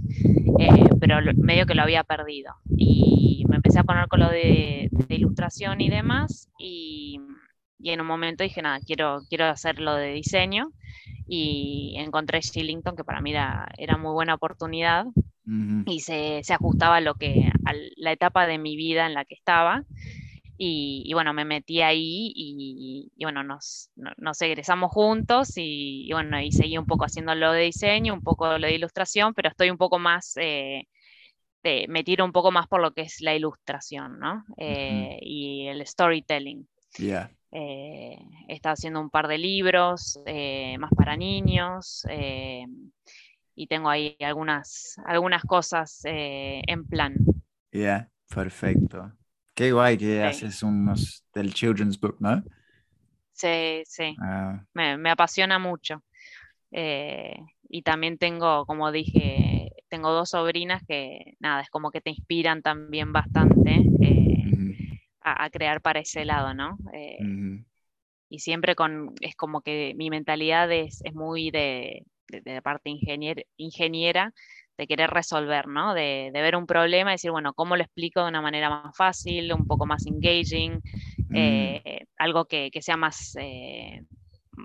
pero 1.00 1.20
medio 1.36 1.66
que 1.66 1.76
lo 1.76 1.84
había 1.84 2.04
perdido. 2.04 2.54
Y 2.78 3.46
me 3.48 3.58
empecé 3.58 3.80
a 3.80 3.84
poner 3.84 4.08
con 4.08 4.20
lo 4.20 4.30
de, 4.30 4.90
ilustración 5.10 5.82
y 5.82 5.90
demás 5.90 6.50
y, 6.58 7.20
y, 7.80 7.92
en 7.92 8.02
un 8.02 8.08
momento 8.08 8.44
dije, 8.44 8.62
nada, 8.62 8.80
quiero, 8.86 9.22
quiero 9.30 9.46
hacerlo 9.46 9.96
de 9.96 10.14
diseño 10.14 10.72
y 11.28 11.96
encontré 11.98 12.42
Shillington, 12.42 12.96
que 12.96 13.04
para 13.04 13.22
mí 13.22 13.32
era, 13.32 13.70
era 13.78 13.98
muy 13.98 14.12
buena 14.12 14.36
oportunidad 14.36 15.06
y 15.86 16.00
se, 16.02 16.42
se, 16.44 16.54
ajustaba 16.54 16.98
a, 16.98 17.02
lo 17.02 17.16
que, 17.16 17.52
a 17.66 17.74
la 17.98 18.12
etapa 18.12 18.48
de 18.48 18.58
mi 18.58 18.76
vida 18.76 19.06
en 19.06 19.14
la 19.14 19.26
que 19.26 19.36
estaba. 19.36 19.84
Y, 20.64 21.12
bueno, 21.14 21.34
me 21.34 21.44
metí 21.44 21.82
ahí 21.82 22.32
y, 22.36 23.12
bueno, 23.20 23.44
nos, 23.44 23.90
nos, 23.96 24.42
egresamos 24.44 24.92
juntos 24.92 25.54
y, 25.56 26.08
bueno, 26.12 26.40
y 26.40 26.52
seguí 26.52 26.78
un 26.78 26.86
poco 26.86 27.06
haciendo 27.06 27.34
lo 27.34 27.52
de 27.52 27.64
diseño, 27.64 28.14
un 28.14 28.22
poco 28.22 28.60
lo 28.60 28.68
de 28.68 28.76
ilustración, 28.76 29.34
pero 29.34 29.50
estoy 29.50 29.72
un 29.72 29.78
poco 29.80 29.98
más, 29.98 30.34
eh, 30.38 30.86
me 31.64 32.04
tiro 32.04 32.26
un 32.26 32.32
poco 32.32 32.52
más 32.52 32.68
por 32.68 32.80
lo 32.80 32.92
que 32.92 33.02
es 33.02 33.22
la 33.22 33.34
ilustración, 33.34 34.20
¿no? 34.20 34.46
Eh, 34.58 35.18
y 35.22 35.66
el 35.68 35.86
storytelling. 35.88 36.68
Yeah. 37.00 37.32
Eh, 37.52 38.18
he 38.48 38.54
estado 38.54 38.74
haciendo 38.74 39.02
un 39.02 39.10
par 39.10 39.28
de 39.28 39.38
libros 39.38 40.20
eh, 40.26 40.78
más 40.78 40.92
para 40.96 41.18
niños 41.18 42.06
eh, 42.10 42.66
y 43.56 43.68
tengo 43.68 43.90
ahí 43.90 44.16
algunas, 44.22 44.96
algunas 45.06 45.44
cosas 45.44 46.02
en 46.06 46.86
plan. 46.86 47.16
Ya, 47.72 48.10
perfecto. 48.34 49.12
Qué 49.62 49.72
guay 49.72 49.96
que 49.96 50.24
haces 50.24 50.64
unos 50.64 51.24
del 51.36 51.54
Children's 51.54 52.00
Book, 52.00 52.16
¿no? 52.20 52.44
Sí, 53.32 53.84
sí. 53.86 54.16
Ah. 54.20 54.60
Me, 54.74 54.98
me, 54.98 55.12
apasiona 55.12 55.60
mucho. 55.60 56.02
y 56.72 57.82
también 57.84 58.18
tengo, 58.18 58.66
como 58.66 58.92
dije, 58.92 59.70
tengo 59.88 60.10
dos 60.14 60.32
sobrinas 60.32 60.82
que, 60.88 61.36
nada, 61.40 61.62
es 61.62 61.70
como 61.70 61.92
que 61.92 62.02
te 62.02 62.10
inspiran 62.10 62.64
también 62.64 63.14
bastante 63.14 63.86
a, 65.22 65.48
crear 65.52 65.80
para 65.80 66.00
ese 66.00 66.26
lado, 66.26 66.56
¿no? 66.56 66.80
Eh, 66.94 67.20
y 68.30 68.40
siempre 68.40 68.74
con, 68.74 69.14
es 69.22 69.36
como 69.36 69.62
que 69.62 69.94
mi 69.96 70.10
mentalidad 70.10 70.72
es, 70.72 71.02
es 71.04 71.14
muy 71.14 71.52
de, 71.52 72.08
de, 72.30 72.62
parte 72.64 72.90
ingenier, 72.90 73.46
ingeniera, 73.58 74.34
de 74.78 74.88
querer 74.88 75.10
resolver, 75.10 75.68
¿no? 75.68 75.94
De, 75.94 76.32
de, 76.34 76.42
ver 76.42 76.56
un 76.56 76.66
problema 76.66 77.12
y 77.12 77.16
decir, 77.16 77.32
bueno, 77.32 77.54
¿cómo 77.54 77.76
lo 77.76 77.84
explico 77.84 78.22
de 78.22 78.30
una 78.30 78.42
manera 78.42 78.70
más 78.70 78.96
fácil, 78.96 79.54
un 79.54 79.68
poco 79.68 79.86
más 79.86 80.06
engaging? 80.08 80.82
Mm. 81.32 81.36
eh, 81.38 82.06
algo 82.18 82.46
que, 82.46 82.70
que 82.72 82.82
sea 82.82 82.98
más, 82.98 83.36
eh, 83.40 84.04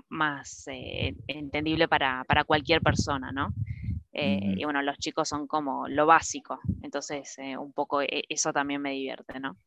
más 0.09 0.67
eh, 0.67 1.15
entendible 1.27 1.87
para, 1.87 2.23
para 2.25 2.43
cualquier 2.43 2.81
persona, 2.81 3.31
¿no? 3.31 3.47
Ujú. 3.47 4.53
Y 4.57 4.63
bueno, 4.63 4.81
los 4.81 4.97
chicos 4.97 5.29
son 5.29 5.45
como 5.45 5.87
lo 5.87 6.07
básico, 6.07 6.59
entonces 6.81 7.37
un 7.59 7.71
poco 7.71 8.01
eso 8.01 8.51
también 8.51 8.81
me 8.81 8.91
divierte, 8.91 9.39
¿no? 9.39 9.57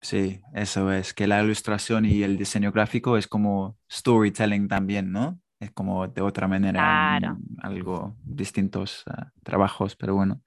Sí, 0.00 0.40
eso 0.52 0.90
es, 0.90 1.14
que 1.14 1.28
la 1.28 1.40
ilustración 1.42 2.06
y 2.06 2.24
el 2.24 2.36
diseño 2.36 2.72
gráfico 2.72 3.16
es 3.16 3.28
como 3.28 3.76
storytelling 3.90 4.66
también, 4.66 5.12
¿no? 5.12 5.38
Es 5.60 5.70
como 5.72 6.08
de 6.08 6.22
otra 6.22 6.48
manera, 6.48 6.80
Claro. 7.20 7.34
mm, 7.36 7.56
algo 7.62 8.16
distintos 8.24 9.04
ah, 9.06 9.30
trabajos, 9.42 9.94
pero 9.94 10.14
bueno. 10.14 10.40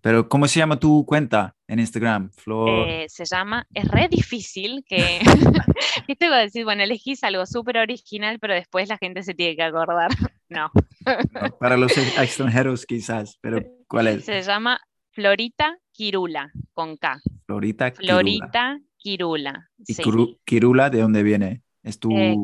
Pero 0.00 0.28
¿cómo 0.28 0.46
se 0.46 0.58
llama 0.60 0.78
tu 0.78 1.04
cuenta 1.06 1.56
en 1.66 1.80
Instagram? 1.80 2.30
Flor. 2.30 2.68
Eh, 2.88 3.06
se 3.08 3.24
llama, 3.24 3.66
es 3.74 3.88
re 3.88 4.06
difícil 4.08 4.84
que, 4.86 5.18
viste, 6.06 6.26
cuando 6.28 6.36
decís, 6.44 6.62
bueno, 6.64 6.82
elegís 6.82 7.24
algo 7.24 7.46
súper 7.46 7.78
original, 7.78 8.38
pero 8.38 8.52
después 8.54 8.88
la 8.88 8.98
gente 8.98 9.22
se 9.22 9.34
tiene 9.34 9.56
que 9.56 9.62
acordar. 9.62 10.10
No, 10.50 10.70
No, 11.06 11.58
Para 11.58 11.76
los 11.76 11.96
ex- 11.96 12.16
extranjeros 12.18 12.86
quizás, 12.86 13.38
pero 13.40 13.60
¿cuál 13.88 14.06
es? 14.08 14.24
se 14.26 14.40
llama 14.42 14.78
Florita 15.10 15.78
Quirula, 15.90 16.52
con 16.74 16.96
K. 16.96 17.18
Florita 17.46 17.90
Quirula. 17.92 18.12
Florita 18.14 18.78
Quirula. 18.98 19.70
¿Y 19.84 19.94
sí. 19.94 20.02
Kiru- 20.02 20.38
Quirula 20.44 20.90
de 20.90 21.00
dónde 21.00 21.22
viene? 21.24 21.62
¿Es 21.82 21.98
tu... 21.98 22.10
Eh, 22.16 22.36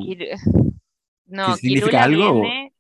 No, 1.31 1.57
significa 1.57 2.03
algo 2.03 2.43
viene, 2.43 2.73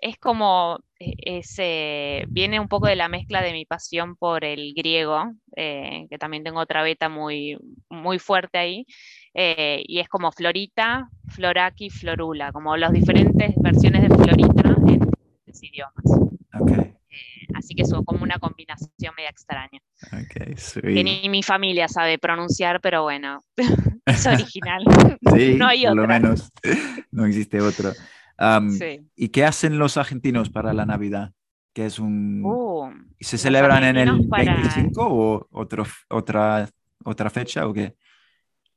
es 0.00 0.18
como, 0.18 0.78
eh, 0.98 1.14
es, 1.16 1.54
eh, 1.58 2.24
viene 2.28 2.60
un 2.60 2.68
poco 2.68 2.86
de 2.86 2.96
la 2.96 3.08
mezcla 3.08 3.42
de 3.42 3.52
mi 3.52 3.64
pasión 3.64 4.16
por 4.16 4.44
el 4.44 4.74
griego, 4.74 5.32
eh, 5.56 6.06
que 6.10 6.18
también 6.18 6.44
tengo 6.44 6.60
otra 6.60 6.82
beta 6.82 7.08
muy, 7.08 7.56
muy 7.88 8.18
fuerte 8.18 8.58
ahí, 8.58 8.86
eh, 9.34 9.82
y 9.86 9.98
es 10.00 10.08
como 10.08 10.32
Florita, 10.32 11.08
Floraki, 11.28 11.90
Florula, 11.90 12.52
como 12.52 12.76
las 12.76 12.92
diferentes 12.92 13.54
versiones 13.56 14.08
de 14.08 14.16
Florita 14.16 14.68
en 14.68 14.84
diferentes 14.84 15.62
idiomas. 15.62 16.87
Eh, 17.18 17.46
así 17.54 17.74
que 17.74 17.82
es 17.82 17.92
como 18.04 18.22
una 18.22 18.38
combinación 18.38 19.14
media 19.16 19.30
extraña, 19.30 19.80
ok, 20.12 20.82
que 20.82 21.04
ni 21.04 21.28
mi 21.28 21.42
familia 21.42 21.88
sabe 21.88 22.18
pronunciar, 22.18 22.80
pero 22.80 23.02
bueno, 23.02 23.40
es 24.06 24.26
original. 24.26 24.84
Sí, 25.34 25.54
no 25.56 25.66
hay 25.66 25.84
por 25.84 25.96
lo 25.96 26.06
menos 26.06 26.50
no 27.10 27.26
existe 27.26 27.60
otro. 27.60 27.92
Am, 28.36 28.70
Sí. 28.70 29.00
¿Y 29.16 29.28
qué 29.30 29.44
hacen 29.44 29.78
los 29.78 29.96
argentinos 29.96 30.48
para 30.50 30.72
la 30.72 30.86
Navidad? 30.86 31.32
¿Qué 31.72 31.86
es 31.86 31.98
un... 31.98 32.42
Uh, 32.44 32.90
¿Y 33.18 33.24
¿Se 33.24 33.36
celebran 33.36 33.82
en 33.84 33.96
el 33.96 34.08
argentinos 34.08 34.30
para- 34.30 34.54
25 34.54 35.06
o 35.08 35.48
otro, 35.50 35.84
otra, 36.08 36.68
otra 37.04 37.30
fecha 37.30 37.66
o 37.66 37.72
qué? 37.72 37.96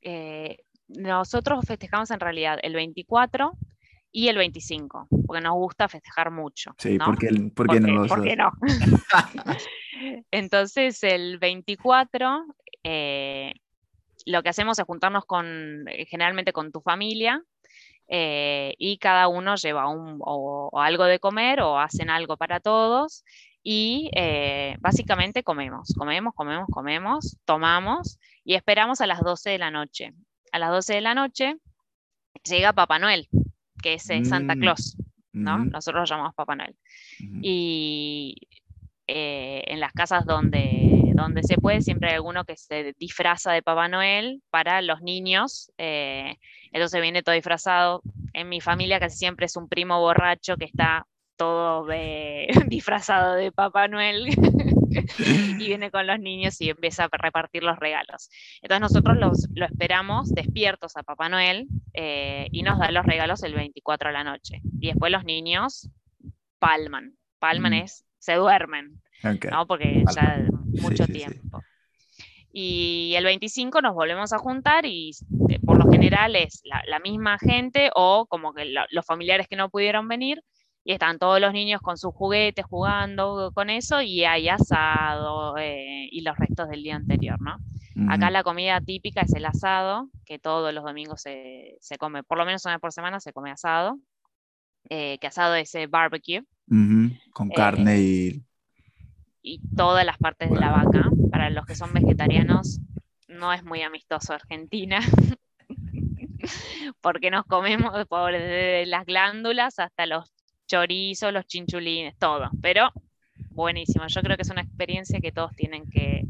eh, 0.01 0.57
nosotros 0.88 1.63
festejamos 1.65 2.10
en 2.12 2.19
realidad 2.19 2.57
el 2.63 2.74
24 2.74 3.53
y 4.12 4.27
el 4.27 4.38
25, 4.38 5.08
porque 5.25 5.41
nos 5.41 5.53
gusta 5.53 5.88
festejar 5.88 6.32
mucho. 6.32 6.74
Sí, 6.77 6.98
¿no? 6.98 7.06
¿por 7.06 7.18
qué, 7.18 7.30
por 7.56 7.68
qué 7.70 7.80
no 7.80 8.06
¿por 8.06 8.24
qué 8.24 8.36
no? 8.36 8.51
Entonces, 10.32 11.03
el 11.03 11.38
24, 11.38 12.46
eh, 12.84 13.53
lo 14.25 14.44
que 14.44 14.50
hacemos 14.50 14.80
es 14.80 14.86
juntarnos 14.86 15.25
con, 15.25 15.88
eh, 15.88 16.06
generalmente 16.06 16.53
con 16.53 16.72
tu 16.72 16.82
familia, 16.82 17.41
eh, 18.08 18.74
y 18.77 18.98
cada 18.98 19.27
uno 19.30 19.56
lleva 19.56 19.88
un, 19.88 20.18
o, 20.20 20.70
o 20.72 20.80
algo 20.80 21.06
de 21.06 21.20
comer 21.20 21.62
o 21.62 21.80
hacen 21.80 22.10
algo 22.10 22.36
para 22.36 22.60
todos, 22.60 23.24
y 23.63 24.10
eh, 24.15 24.75
básicamente 24.80 25.44
comemos, 25.44 25.94
comemos, 25.98 26.34
comemos, 26.34 26.68
comemos, 26.72 27.38
tomamos 27.46 28.20
y 28.44 28.56
esperamos 28.56 29.01
a 29.01 29.08
las 29.08 29.22
12 29.22 29.51
de 29.51 29.58
la 29.60 29.72
noche. 29.72 30.13
A 30.51 30.60
las 30.60 30.72
12 30.72 30.96
de 30.96 31.01
la 31.01 31.13
noche 31.13 31.58
llega 32.44 32.74
Papá 32.74 32.98
Noel, 32.98 33.30
que 33.81 33.93
es 33.95 34.09
eh, 34.09 34.23
Santa 34.25 34.55
Mm, 34.55 34.59
Claus, 34.59 34.95
¿no? 35.33 35.55
Ujú, 35.55 35.69
Nosotros 35.71 36.01
lo 36.01 36.15
llamamos 36.15 36.35
Papá 36.35 36.56
Noel 36.56 36.75
y 37.41 38.36
eh, 39.08 39.63
en 39.67 39.79
las 39.79 39.91
casas 39.93 40.25
donde, 40.25 41.12
donde 41.15 41.43
se 41.43 41.58
puede, 41.58 41.82
siempre 41.82 42.10
hay 42.10 42.15
alguno 42.15 42.45
que 42.45 42.56
se 42.56 42.93
disfraza 42.97 43.51
de 43.51 43.62
Papá 43.62 43.88
Noel 43.88 44.41
para 44.49 44.82
los 44.82 45.01
niños. 45.01 45.71
eh, 45.77 46.36
entonces 46.71 47.01
viene 47.01 47.23
todo 47.23 47.36
disfrazado. 47.36 48.01
En 48.34 48.47
mi 48.47 48.62
familia 48.62 48.99
casi 48.99 49.17
siempre 49.17 49.45
es 49.47 49.58
un 49.58 49.67
primo 49.67 49.99
borracho 49.99 50.56
que 50.56 50.65
está 50.65 51.06
todo 51.36 51.86
de- 51.86 52.47
disfrazado 52.69 53.34
de 53.36 53.51
Papá 53.51 53.88
Noel 53.88 54.27
y 55.58 55.67
viene 55.67 55.89
con 55.91 56.06
los 56.08 56.19
niños 56.19 56.60
y 56.62 56.69
empieza 56.69 57.06
a 57.06 57.10
repartir 57.17 57.63
los 57.63 57.77
regalos. 57.80 58.30
Entonces 58.62 58.82
nosotros 58.82 59.17
los, 59.17 59.47
lo 59.56 59.65
esperamos 59.65 60.30
despiertos 60.30 60.95
a 60.97 61.04
Papá 61.04 61.30
Noel 61.30 61.67
eh, 61.93 62.47
y 62.51 62.63
nos 62.63 62.80
da 62.80 62.91
los 62.91 63.06
regalos 63.06 63.43
el 63.43 63.54
24 63.56 64.10
a 64.10 64.12
la 64.12 64.23
noche. 64.23 64.62
Y 64.80 64.88
después 64.88 65.12
los 65.12 65.23
niños 65.23 65.89
palman. 66.60 67.13
Palman 67.39 67.71
Mm. 67.73 67.84
es, 67.84 68.06
se 68.19 68.34
duermen, 68.36 69.01
¿no? 69.51 69.65
Porque 69.67 70.04
ya 70.15 70.43
mucho 70.82 71.06
sí, 71.06 71.13
sí. 71.13 71.19
tiempo. 71.19 71.62
Y 72.54 73.13
el 73.15 73.23
25 73.23 73.82
nos 73.82 73.93
volvemos 73.95 74.34
a 74.34 74.38
juntar 74.38 74.86
y 74.86 75.12
eh, 75.49 75.60
por 75.65 75.77
lo 75.84 75.89
general 75.89 76.36
es 76.36 76.62
la, 76.65 76.84
la 76.86 76.99
misma 76.99 77.38
gente 77.39 77.89
o 77.95 78.25
como 78.27 78.54
que 78.54 78.65
lo- 78.65 78.86
los 78.89 79.06
familiares 79.06 79.47
que 79.47 79.56
no 79.56 79.69
pudieron 79.69 80.08
venir 80.08 80.43
y 80.84 80.94
están 80.94 81.20
todos 81.20 81.39
los 81.39 81.54
niños 81.54 81.82
con 81.82 81.98
sus 81.98 82.13
juguetes 82.13 82.65
jugando 82.65 83.52
con 83.54 83.70
eso 83.70 84.02
y 84.02 84.24
hay 84.24 84.50
asado 84.50 85.58
eh, 85.58 86.08
y 86.12 86.22
los 86.22 86.38
restos 86.38 86.70
del 86.70 86.84
día 86.84 86.96
anterior, 86.96 87.39
¿no? 87.41 87.58
Acá 88.10 88.32
la 88.32 88.41
comida 88.41 88.80
típica 88.82 89.22
es 89.22 89.36
el 89.36 89.46
asado, 89.46 90.10
que 90.26 90.39
todos 90.39 90.74
los 90.74 90.84
domingos 90.84 91.22
se, 91.22 91.78
se 91.82 91.98
come, 91.98 92.24
por 92.24 92.38
lo 92.38 92.46
menos 92.46 92.65
una 92.65 92.76
vez 92.76 92.82
por 92.82 92.94
semana 92.94 93.20
se 93.20 93.34
come 93.34 93.52
asado, 93.52 94.00
eh, 94.89 95.17
que 95.20 95.28
asado 95.28 95.56
es 95.56 95.74
eh, 95.76 95.88
barbecue 95.88 96.44
Con 97.34 97.50
carne 97.50 98.00
y... 98.00 98.44
y 99.41 99.62
todas 99.76 100.06
las 100.06 100.17
partes 100.17 100.50
de 100.50 100.60
la 100.60 100.72
vaca. 100.72 101.10
Para 101.30 101.50
los 101.50 101.65
que 101.65 101.76
son 101.76 101.94
vegetarianos, 101.94 102.80
no 103.28 103.54
es 103.54 103.63
muy 103.63 103.82
amistoso 103.82 104.34
Argentina, 104.34 105.00
porque 107.02 107.30
nos 107.30 107.46
comemos 107.46 108.06
por 108.08 108.32
desde 108.32 108.86
las 108.86 109.06
glándulas 109.06 109.80
hasta 109.80 110.06
los 110.06 110.32
chorizos, 110.71 111.34
los 111.34 111.45
chinchulines, 111.45 112.17
todo. 112.17 112.49
Pero 112.62 112.89
buenísimo, 113.51 114.05
yo 114.07 114.21
creo 114.21 114.36
que 114.38 114.43
es 114.43 114.49
una 114.49 114.62
experiencia 114.62 115.19
que 115.19 115.31
todos 115.31 115.51
tienen 115.55 115.89
que, 115.89 116.23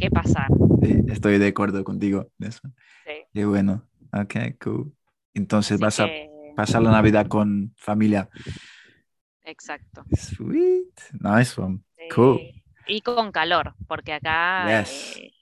que 0.00 0.10
pasar. 0.10 0.48
sí, 0.82 1.02
estoy 1.08 1.38
de 1.38 1.48
acuerdo 1.48 1.84
contigo 1.84 2.28
en 2.40 2.48
eso. 2.48 2.60
Sí. 3.04 3.12
Qué 3.32 3.44
bueno. 3.44 3.86
Ok, 4.12 4.34
cool. 4.62 4.92
Entonces 5.34 5.80
Así 5.82 5.82
vas 5.82 6.00
a 6.00 6.08
pasar 6.56 6.82
la 6.82 6.90
Navidad 6.90 7.26
con 7.28 7.72
familia. 7.76 8.28
exacto. 9.44 10.04
Sweet. 10.16 10.98
Nice 11.20 11.60
one. 11.60 11.80
Cool. 12.14 12.40
Y 12.86 13.00
con 13.00 13.30
calor, 13.32 13.74
porque 13.86 14.12
acá 14.12 14.82
Yes. 14.82 15.16
eh, 15.18 15.32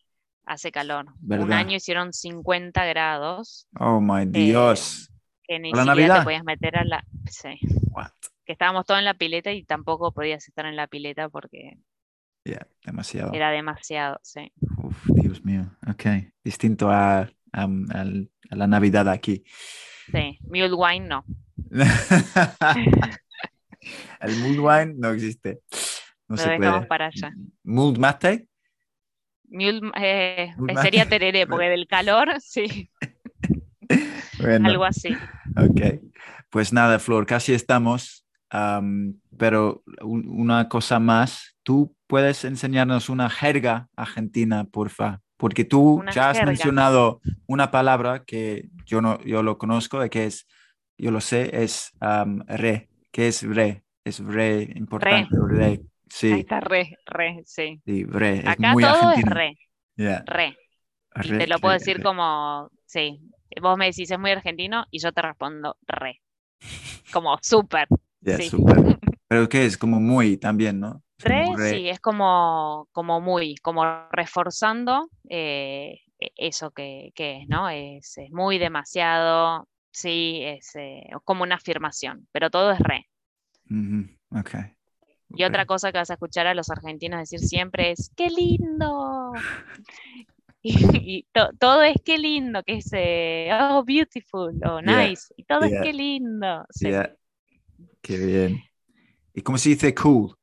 hace 0.45 0.71
calor. 0.71 1.07
Un 1.27 1.53
año 1.53 1.77
hicieron 1.77 2.13
50 2.13 2.85
grados, 2.85 3.67
Oh 3.79 4.01
my 4.01 4.27
Dios. 4.27 5.10
Que 5.51 5.59
ni 5.59 5.73
¿Para 5.73 5.85
la 5.85 5.91
siquiera 5.91 6.09
Navidad? 6.09 6.21
te 6.21 6.25
podías 6.25 6.45
meter 6.45 6.77
a 6.77 6.85
la... 6.85 7.05
Sí, 7.29 7.59
What? 7.91 8.13
que 8.47 8.53
estábamos 8.53 8.87
todos 8.87 8.99
en 9.01 9.05
la 9.05 9.15
pileta 9.15 9.51
y 9.51 9.65
tampoco 9.65 10.13
podías 10.13 10.47
estar 10.47 10.65
en 10.65 10.77
la 10.77 10.87
pileta 10.87 11.29
porque 11.29 11.77
Yeah, 12.45 12.69
demasiado. 12.85 13.33
era 13.35 13.51
demasiado, 13.51 14.19
sí. 14.23 14.53
Uf, 14.83 15.07
Dios 15.09 15.45
mío. 15.45 15.67
Ok. 15.89 16.05
Distinto 16.45 16.89
a, 16.89 17.29
a- 17.53 17.69
la 18.51 18.67
Navidad 18.69 19.09
aquí. 19.09 19.43
Sí, 20.13 20.39
mule 20.43 20.73
wine 20.75 21.07
no. 21.09 21.25
El 24.21 24.37
mulled 24.37 24.61
wine 24.61 24.95
no 24.99 25.11
existe. 25.11 25.63
No 26.29 26.37
Lo 26.37 26.43
se 26.43 26.49
dejamos 26.51 26.77
puede. 26.77 26.87
para 26.87 27.07
allá. 27.07 27.33
Mate. 27.65 28.47
Mule, 29.49 29.91
eh, 29.97 30.53
Mule 30.57 30.77
sería 30.77 31.05
mate. 31.05 31.19
tereré, 31.19 31.47
porque 31.47 31.69
del 31.69 31.87
calor, 31.89 32.41
sí, 32.41 32.91
Bueno. 34.43 34.69
algo 34.69 34.85
así. 34.85 35.17
Ok, 35.57 35.81
pues 36.51 36.73
nada, 36.73 36.99
Flor, 36.99 37.27
casi 37.27 37.53
estamos, 37.55 38.27
am, 38.51 39.15
pero 39.37 39.83
un- 40.03 40.29
una 40.29 40.69
cosa 40.69 40.99
más, 41.01 41.57
tú 41.63 41.95
puedes 42.07 42.45
enseñarnos 42.45 43.09
una 43.09 43.29
jerga 43.31 43.89
argentina, 43.97 44.65
porfa, 44.65 45.21
porque 45.37 45.65
tú 45.65 45.95
Una 46.01 46.13
ya 46.13 46.31
has 46.31 46.39
jerga. 46.39 46.47
mencionado 46.47 47.21
una 47.47 47.71
palabra 47.71 48.25
que 48.25 48.69
yo 48.87 49.01
no, 49.03 49.21
yo 49.25 49.43
lo 49.43 49.59
conozco, 49.59 50.01
que 50.09 50.27
es, 50.27 50.47
yo 50.99 51.11
lo 51.11 51.21
sé, 51.21 51.63
es 51.63 51.93
am, 52.01 52.41
re, 52.47 52.89
que 53.13 53.29
es 53.29 53.43
re, 53.43 53.85
es 54.05 54.21
re 54.21 54.73
importante, 54.77 55.37
re, 55.49 55.81
sí, 56.09 56.33
Ahí 56.33 56.41
está 56.41 56.61
re, 56.61 56.97
re, 57.07 57.43
sí. 57.45 57.81
sí, 57.85 58.05
re, 58.05 58.39
es 58.39 58.45
Acá 58.47 58.73
muy 58.73 58.85
todo 58.85 58.93
argentino. 58.93 59.31
es 59.31 59.37
re, 59.37 59.59
Yeah, 59.97 60.25
re. 60.27 60.57
Y 61.23 61.39
te 61.39 61.47
lo 61.47 61.59
puedo 61.59 61.75
re, 61.75 61.79
decir 61.79 61.97
re. 61.99 62.03
como, 62.03 62.71
sí, 62.87 63.21
vos 63.61 63.77
me 63.77 63.87
decís 63.87 64.11
es 64.11 64.19
muy 64.19 64.31
argentino 64.31 64.87
y 64.91 65.01
yo 65.01 65.13
te 65.13 65.23
respondo 65.23 65.77
re. 65.87 66.21
Como 67.13 67.37
súper. 67.43 67.89
Yeah, 68.21 68.37
sí. 68.37 68.49
súper. 68.49 68.77
Pero 69.29 69.49
que 69.49 69.65
es 69.65 69.79
como 69.79 70.01
muy 70.01 70.37
también, 70.37 70.81
¿no? 70.81 71.03
Es 71.19 71.25
Re, 71.25 71.45
sí, 71.71 71.89
es 71.89 72.01
como, 72.01 72.89
como 72.93 73.21
muy, 73.21 73.55
como 73.57 73.85
reforzando 74.11 75.09
eh, 75.29 76.01
e, 76.19 76.33
eso 76.37 76.71
que, 76.71 77.13
es, 77.15 77.49
¿no? 77.49 77.69
Es, 77.69 78.17
muy 78.31 78.59
demasiado, 78.59 79.69
sí, 79.93 80.41
es 80.43 80.75
eh, 80.77 81.03
como 81.25 81.43
una 81.43 81.57
afirmación, 81.57 82.27
pero 82.33 82.51
todo 82.51 82.73
es 82.73 82.81
re. 82.81 83.07
okay. 84.31 84.75
Y 85.29 85.45
otra 85.45 85.65
cosa 85.65 85.93
que 85.93 85.99
vas 85.99 86.11
a 86.11 86.15
escuchar 86.15 86.47
a 86.47 86.55
los 86.55 86.71
argentinos 86.71 87.21
decir 87.21 87.39
siempre 87.39 87.93
es, 87.93 88.11
¡qué 88.17 88.29
lindo! 88.29 89.33
y, 90.63 91.27
todo 91.59 91.83
es 91.83 91.97
qué 92.05 92.19
lindo, 92.19 92.63
que 92.63 92.79
es, 92.79 92.91
oh, 93.53 93.83
beautiful, 93.85 94.59
o 94.65 94.83
nice, 94.83 95.33
y 95.37 95.45
todo 95.45 95.65
es 95.65 95.73
qué 95.83 95.93
lindo. 95.93 96.67
Qué 98.03 98.19
bien. 98.19 98.63
¿Y 99.33 99.43
cómo 99.43 99.59
se 99.59 99.71
dice 99.71 99.95
cool? 99.95 100.37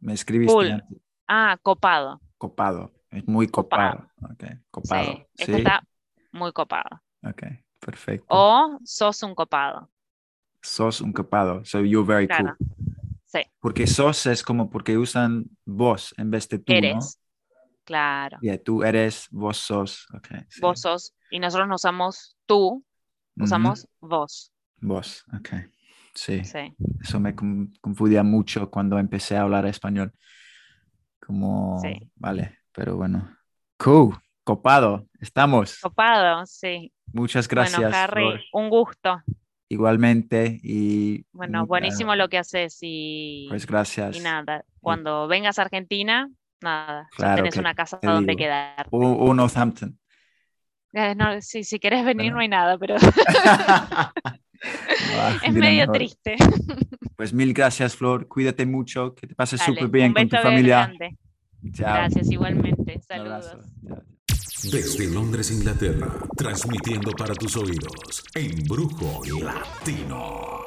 Me 0.00 0.12
escribiste 0.12 0.82
Ah, 1.26 1.56
copado. 1.62 2.20
Copado. 2.36 2.92
Es 3.10 3.26
muy 3.26 3.48
copado. 3.48 4.06
Copado. 4.20 4.60
copado. 4.70 5.26
Sí, 5.34 5.52
está 5.52 5.82
muy 6.32 6.52
copado. 6.52 7.00
Ok, 7.22 7.42
perfecto. 7.80 8.26
O 8.28 8.78
sos 8.84 9.22
un 9.22 9.34
copado. 9.34 9.90
Sos 10.60 11.00
un 11.00 11.12
copado. 11.12 11.64
So 11.64 11.80
you're 11.84 12.06
very 12.06 12.28
cool. 12.28 12.54
Sí. 13.24 13.40
Porque 13.60 13.86
sos 13.86 14.26
es 14.26 14.42
como 14.42 14.68
porque 14.68 14.98
usan 14.98 15.46
vos 15.64 16.14
en 16.18 16.30
vez 16.30 16.48
de 16.48 16.58
tú, 16.58 16.72
Eres. 16.72 17.18
Claro. 17.84 18.38
Yeah, 18.40 18.58
tú 18.62 18.82
eres, 18.82 19.28
vos 19.30 19.58
sos. 19.58 20.06
Okay, 20.14 20.40
Vos 20.60 20.80
sos. 20.80 21.14
Y 21.30 21.38
nosotros 21.38 21.68
no 21.68 21.74
usamos 21.74 22.36
tú, 22.46 22.84
usamos 23.36 23.88
vos. 24.00 24.52
Vos, 24.80 25.24
ok. 25.36 25.48
Sí. 26.14 26.42
Eso 27.00 27.20
me 27.20 27.34
confundía 27.34 28.22
mucho 28.22 28.70
cuando 28.70 28.98
empecé 28.98 29.36
a 29.36 29.42
hablar 29.42 29.66
español. 29.66 30.12
Como, 31.20 31.80
vale, 32.16 32.58
pero 32.72 32.96
bueno. 32.96 33.36
Cool, 33.78 34.16
copado, 34.44 35.08
estamos. 35.20 35.80
Copado, 35.80 36.46
sí. 36.46 36.92
Muchas 37.12 37.48
gracias. 37.48 37.80
Bueno, 37.80 37.96
Harry, 37.96 38.44
un 38.52 38.68
gusto. 38.70 39.22
Igualmente 39.68 40.60
y... 40.62 41.26
Bueno, 41.32 41.66
buenísimo 41.66 42.14
lo 42.14 42.28
que 42.28 42.38
haces 42.38 42.78
y... 42.82 43.46
Pues 43.48 43.66
gracias. 43.66 44.16
Y 44.16 44.20
nada, 44.20 44.64
cuando 44.80 45.26
vengas 45.26 45.58
a 45.58 45.62
Argentina, 45.62 46.30
nada, 46.60 47.08
ya 47.18 47.34
tenés 47.36 47.56
una 47.56 47.74
casa 47.74 47.98
donde 48.02 48.36
quedar. 48.36 48.86
O, 48.90 49.34
Northampton. 49.34 49.98
Eh, 50.92 51.14
no, 51.14 51.40
sí, 51.40 51.64
si 51.64 51.78
quieres 51.78 52.04
venir 52.04 52.32
no 52.32 52.38
hay 52.38 52.48
nada, 52.48 52.78
pero... 52.78 52.96
Ah, 55.16 55.38
es 55.42 55.52
medio 55.52 55.90
triste. 55.90 56.36
Pues 57.16 57.32
mil 57.32 57.52
gracias, 57.52 57.96
Flor. 57.96 58.28
Cuídate 58.28 58.66
mucho, 58.66 59.14
que 59.14 59.26
te 59.26 59.34
pases 59.34 59.60
súper 59.60 59.88
bien 59.88 60.12
con 60.12 60.28
tu 60.28 60.36
familia. 60.36 60.92
Gracias, 61.62 62.30
igualmente. 62.30 63.00
Saludos. 63.00 63.56
Desde 64.70 65.12
Londres, 65.12 65.50
Inglaterra, 65.50 66.08
transmitiendo 66.36 67.12
para 67.12 67.34
tus 67.34 67.56
oídos, 67.56 68.24
Embrujo 68.34 69.20
Latino. 69.42 70.60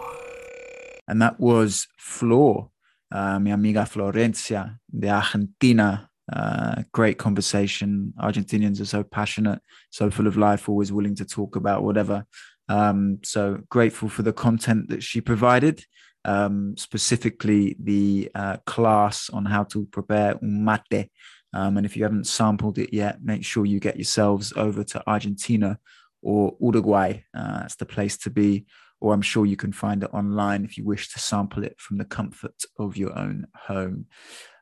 And 1.08 1.22
that 1.22 1.40
was 1.40 1.88
Flor, 1.98 2.70
uh, 3.12 3.40
mi 3.40 3.52
amiga 3.52 3.86
Florencia 3.86 4.78
de 4.90 5.10
Argentina. 5.10 6.10
Uh, 6.32 6.84
great 6.92 7.18
conversation. 7.18 8.14
Argentinians 8.20 8.82
are 8.82 8.86
so 8.86 9.02
passionate, 9.04 9.60
so 9.90 10.12
full 10.12 10.28
of 10.28 10.36
life, 10.36 10.68
always 10.68 10.92
willing 10.92 11.16
to 11.16 11.26
talk 11.26 11.56
about 11.56 11.84
whatever. 11.84 12.26
Um, 12.70 13.20
so 13.24 13.62
grateful 13.70 14.10
for 14.10 14.24
the 14.24 14.34
content 14.34 14.90
that 14.90 15.02
she 15.02 15.22
provided, 15.22 15.86
um, 16.26 16.76
specifically 16.78 17.78
the 17.82 18.30
uh, 18.36 18.58
class 18.66 19.30
on 19.30 19.46
how 19.46 19.64
to 19.66 19.86
prepare 19.86 20.36
un 20.42 20.66
mate. 20.66 21.10
Um, 21.54 21.78
and 21.78 21.86
if 21.86 21.96
you 21.96 22.04
haven't 22.04 22.28
sampled 22.28 22.78
it 22.78 22.94
yet, 22.94 23.24
make 23.24 23.46
sure 23.46 23.66
you 23.66 23.80
get 23.80 23.96
yourselves 23.96 24.52
over 24.58 24.84
to 24.84 25.04
Argentina 25.08 25.80
or 26.22 26.58
Uruguay. 26.60 27.24
Uh, 27.36 27.60
that's 27.60 27.76
the 27.76 27.86
place 27.86 28.18
to 28.18 28.30
be. 28.30 28.66
Or 29.00 29.14
I'm 29.14 29.22
sure 29.22 29.46
you 29.46 29.58
can 29.58 29.72
find 29.72 30.04
it 30.04 30.10
online 30.14 30.66
if 30.66 30.78
you 30.78 30.84
wish 30.84 31.12
to 31.14 31.20
sample 31.20 31.64
it 31.64 31.76
from 31.80 31.98
the 31.98 32.06
comfort 32.06 32.64
of 32.80 32.98
your 32.98 33.18
own 33.18 33.48
home. 33.54 34.08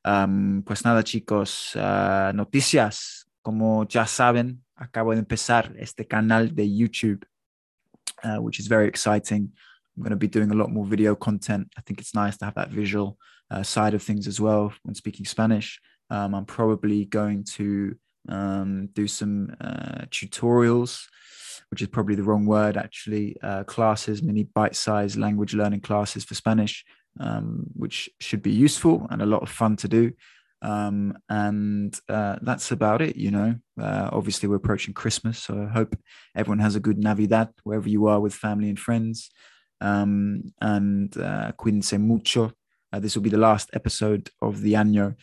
Um, 0.03 0.63
pues 0.65 0.83
nada, 0.83 1.03
chicos, 1.03 1.75
uh, 1.75 2.31
noticias. 2.33 3.25
Como 3.43 3.85
ya 3.85 4.05
saben, 4.05 4.57
acabo 4.79 5.13
de 5.13 5.21
empezar 5.21 5.71
este 5.79 6.07
canal 6.07 6.53
de 6.53 6.67
YouTube 6.67 7.23
uh, 8.23 8.37
which 8.37 8.59
is 8.59 8.67
very 8.67 8.87
exciting. 8.87 9.51
I'm 9.95 10.03
going 10.03 10.11
to 10.11 10.17
be 10.17 10.27
doing 10.27 10.51
a 10.51 10.55
lot 10.55 10.71
more 10.71 10.85
video 10.85 11.15
content. 11.15 11.69
I 11.77 11.81
think 11.81 11.99
it's 11.99 12.13
nice 12.13 12.37
to 12.37 12.45
have 12.45 12.55
that 12.55 12.69
visual 12.69 13.17
uh, 13.51 13.63
side 13.63 13.93
of 13.93 14.03
things 14.03 14.27
as 14.27 14.41
well 14.41 14.73
when 14.83 14.95
speaking 14.95 15.25
Spanish. 15.25 15.79
Um, 16.09 16.35
I'm 16.35 16.45
probably 16.45 17.05
going 17.05 17.43
to 17.55 17.95
um, 18.27 18.87
do 18.93 19.07
some 19.07 19.55
uh, 19.61 20.05
tutorials, 20.09 21.05
which 21.71 21.81
is 21.81 21.87
probably 21.87 22.15
the 22.15 22.23
wrong 22.23 22.45
word 22.45 22.77
actually, 22.77 23.35
uh, 23.41 23.63
classes, 23.63 24.21
mini 24.21 24.43
bite 24.43 24.75
sized 24.75 25.17
language 25.17 25.53
learning 25.53 25.81
classes 25.81 26.23
for 26.23 26.35
Spanish, 26.35 26.85
um, 27.19 27.65
which 27.73 28.09
should 28.19 28.41
be 28.41 28.51
useful 28.51 29.07
and 29.09 29.21
a 29.21 29.25
lot 29.25 29.41
of 29.41 29.49
fun 29.49 29.75
to 29.77 29.87
do. 29.87 30.11
Um, 30.61 31.17
and 31.29 31.97
uh, 32.09 32.37
that's 32.41 32.71
about 32.71 33.01
it, 33.01 33.15
you 33.15 33.31
know. 33.31 33.55
Uh, 33.79 34.09
obviously, 34.11 34.49
we're 34.49 34.55
approaching 34.55 34.93
Christmas, 34.93 35.37
so 35.37 35.61
I 35.61 35.71
hope 35.71 35.95
everyone 36.35 36.59
has 36.59 36.75
a 36.75 36.79
good 36.79 36.97
Navidad 36.97 37.49
wherever 37.63 37.87
you 37.87 38.07
are 38.07 38.19
with 38.19 38.33
family 38.33 38.69
and 38.69 38.79
friends. 38.79 39.29
Um, 39.81 40.53
and 40.61 41.15
uh, 41.17 41.51
mucho. 41.99 42.53
Uh, 42.91 42.99
this 42.99 43.15
will 43.15 43.23
be 43.23 43.29
the 43.29 43.37
last 43.37 43.69
episode 43.73 44.29
of 44.41 44.61
the 44.61 44.73
año, 44.73 45.15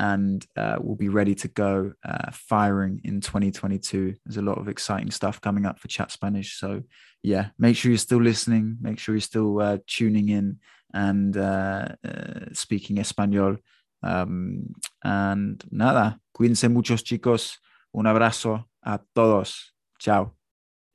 and 0.00 0.46
uh, 0.56 0.76
we'll 0.80 0.96
be 0.96 1.10
ready 1.10 1.34
to 1.34 1.46
go 1.46 1.92
uh, 2.02 2.30
firing 2.32 3.02
in 3.04 3.20
2022. 3.20 4.14
There's 4.24 4.38
a 4.38 4.42
lot 4.42 4.56
of 4.56 4.66
exciting 4.66 5.10
stuff 5.10 5.42
coming 5.42 5.66
up 5.66 5.78
for 5.78 5.88
Chat 5.88 6.10
Spanish. 6.10 6.58
So, 6.58 6.82
yeah, 7.22 7.48
make 7.58 7.76
sure 7.76 7.90
you're 7.90 7.98
still 7.98 8.22
listening, 8.22 8.78
make 8.80 8.98
sure 8.98 9.14
you're 9.14 9.20
still 9.20 9.60
uh, 9.60 9.76
tuning 9.86 10.30
in 10.30 10.58
and 10.94 11.36
uh, 11.36 11.88
uh, 12.02 12.46
speaking 12.54 12.96
Espanol. 12.96 13.58
Um, 14.02 14.74
and 15.04 15.62
nada, 15.70 16.18
cuídense 16.34 16.70
muchos 16.70 17.02
chicos. 17.02 17.58
Un 17.94 18.06
abrazo 18.06 18.64
a 18.82 19.00
todos. 19.14 19.74
Chao. 19.98 20.39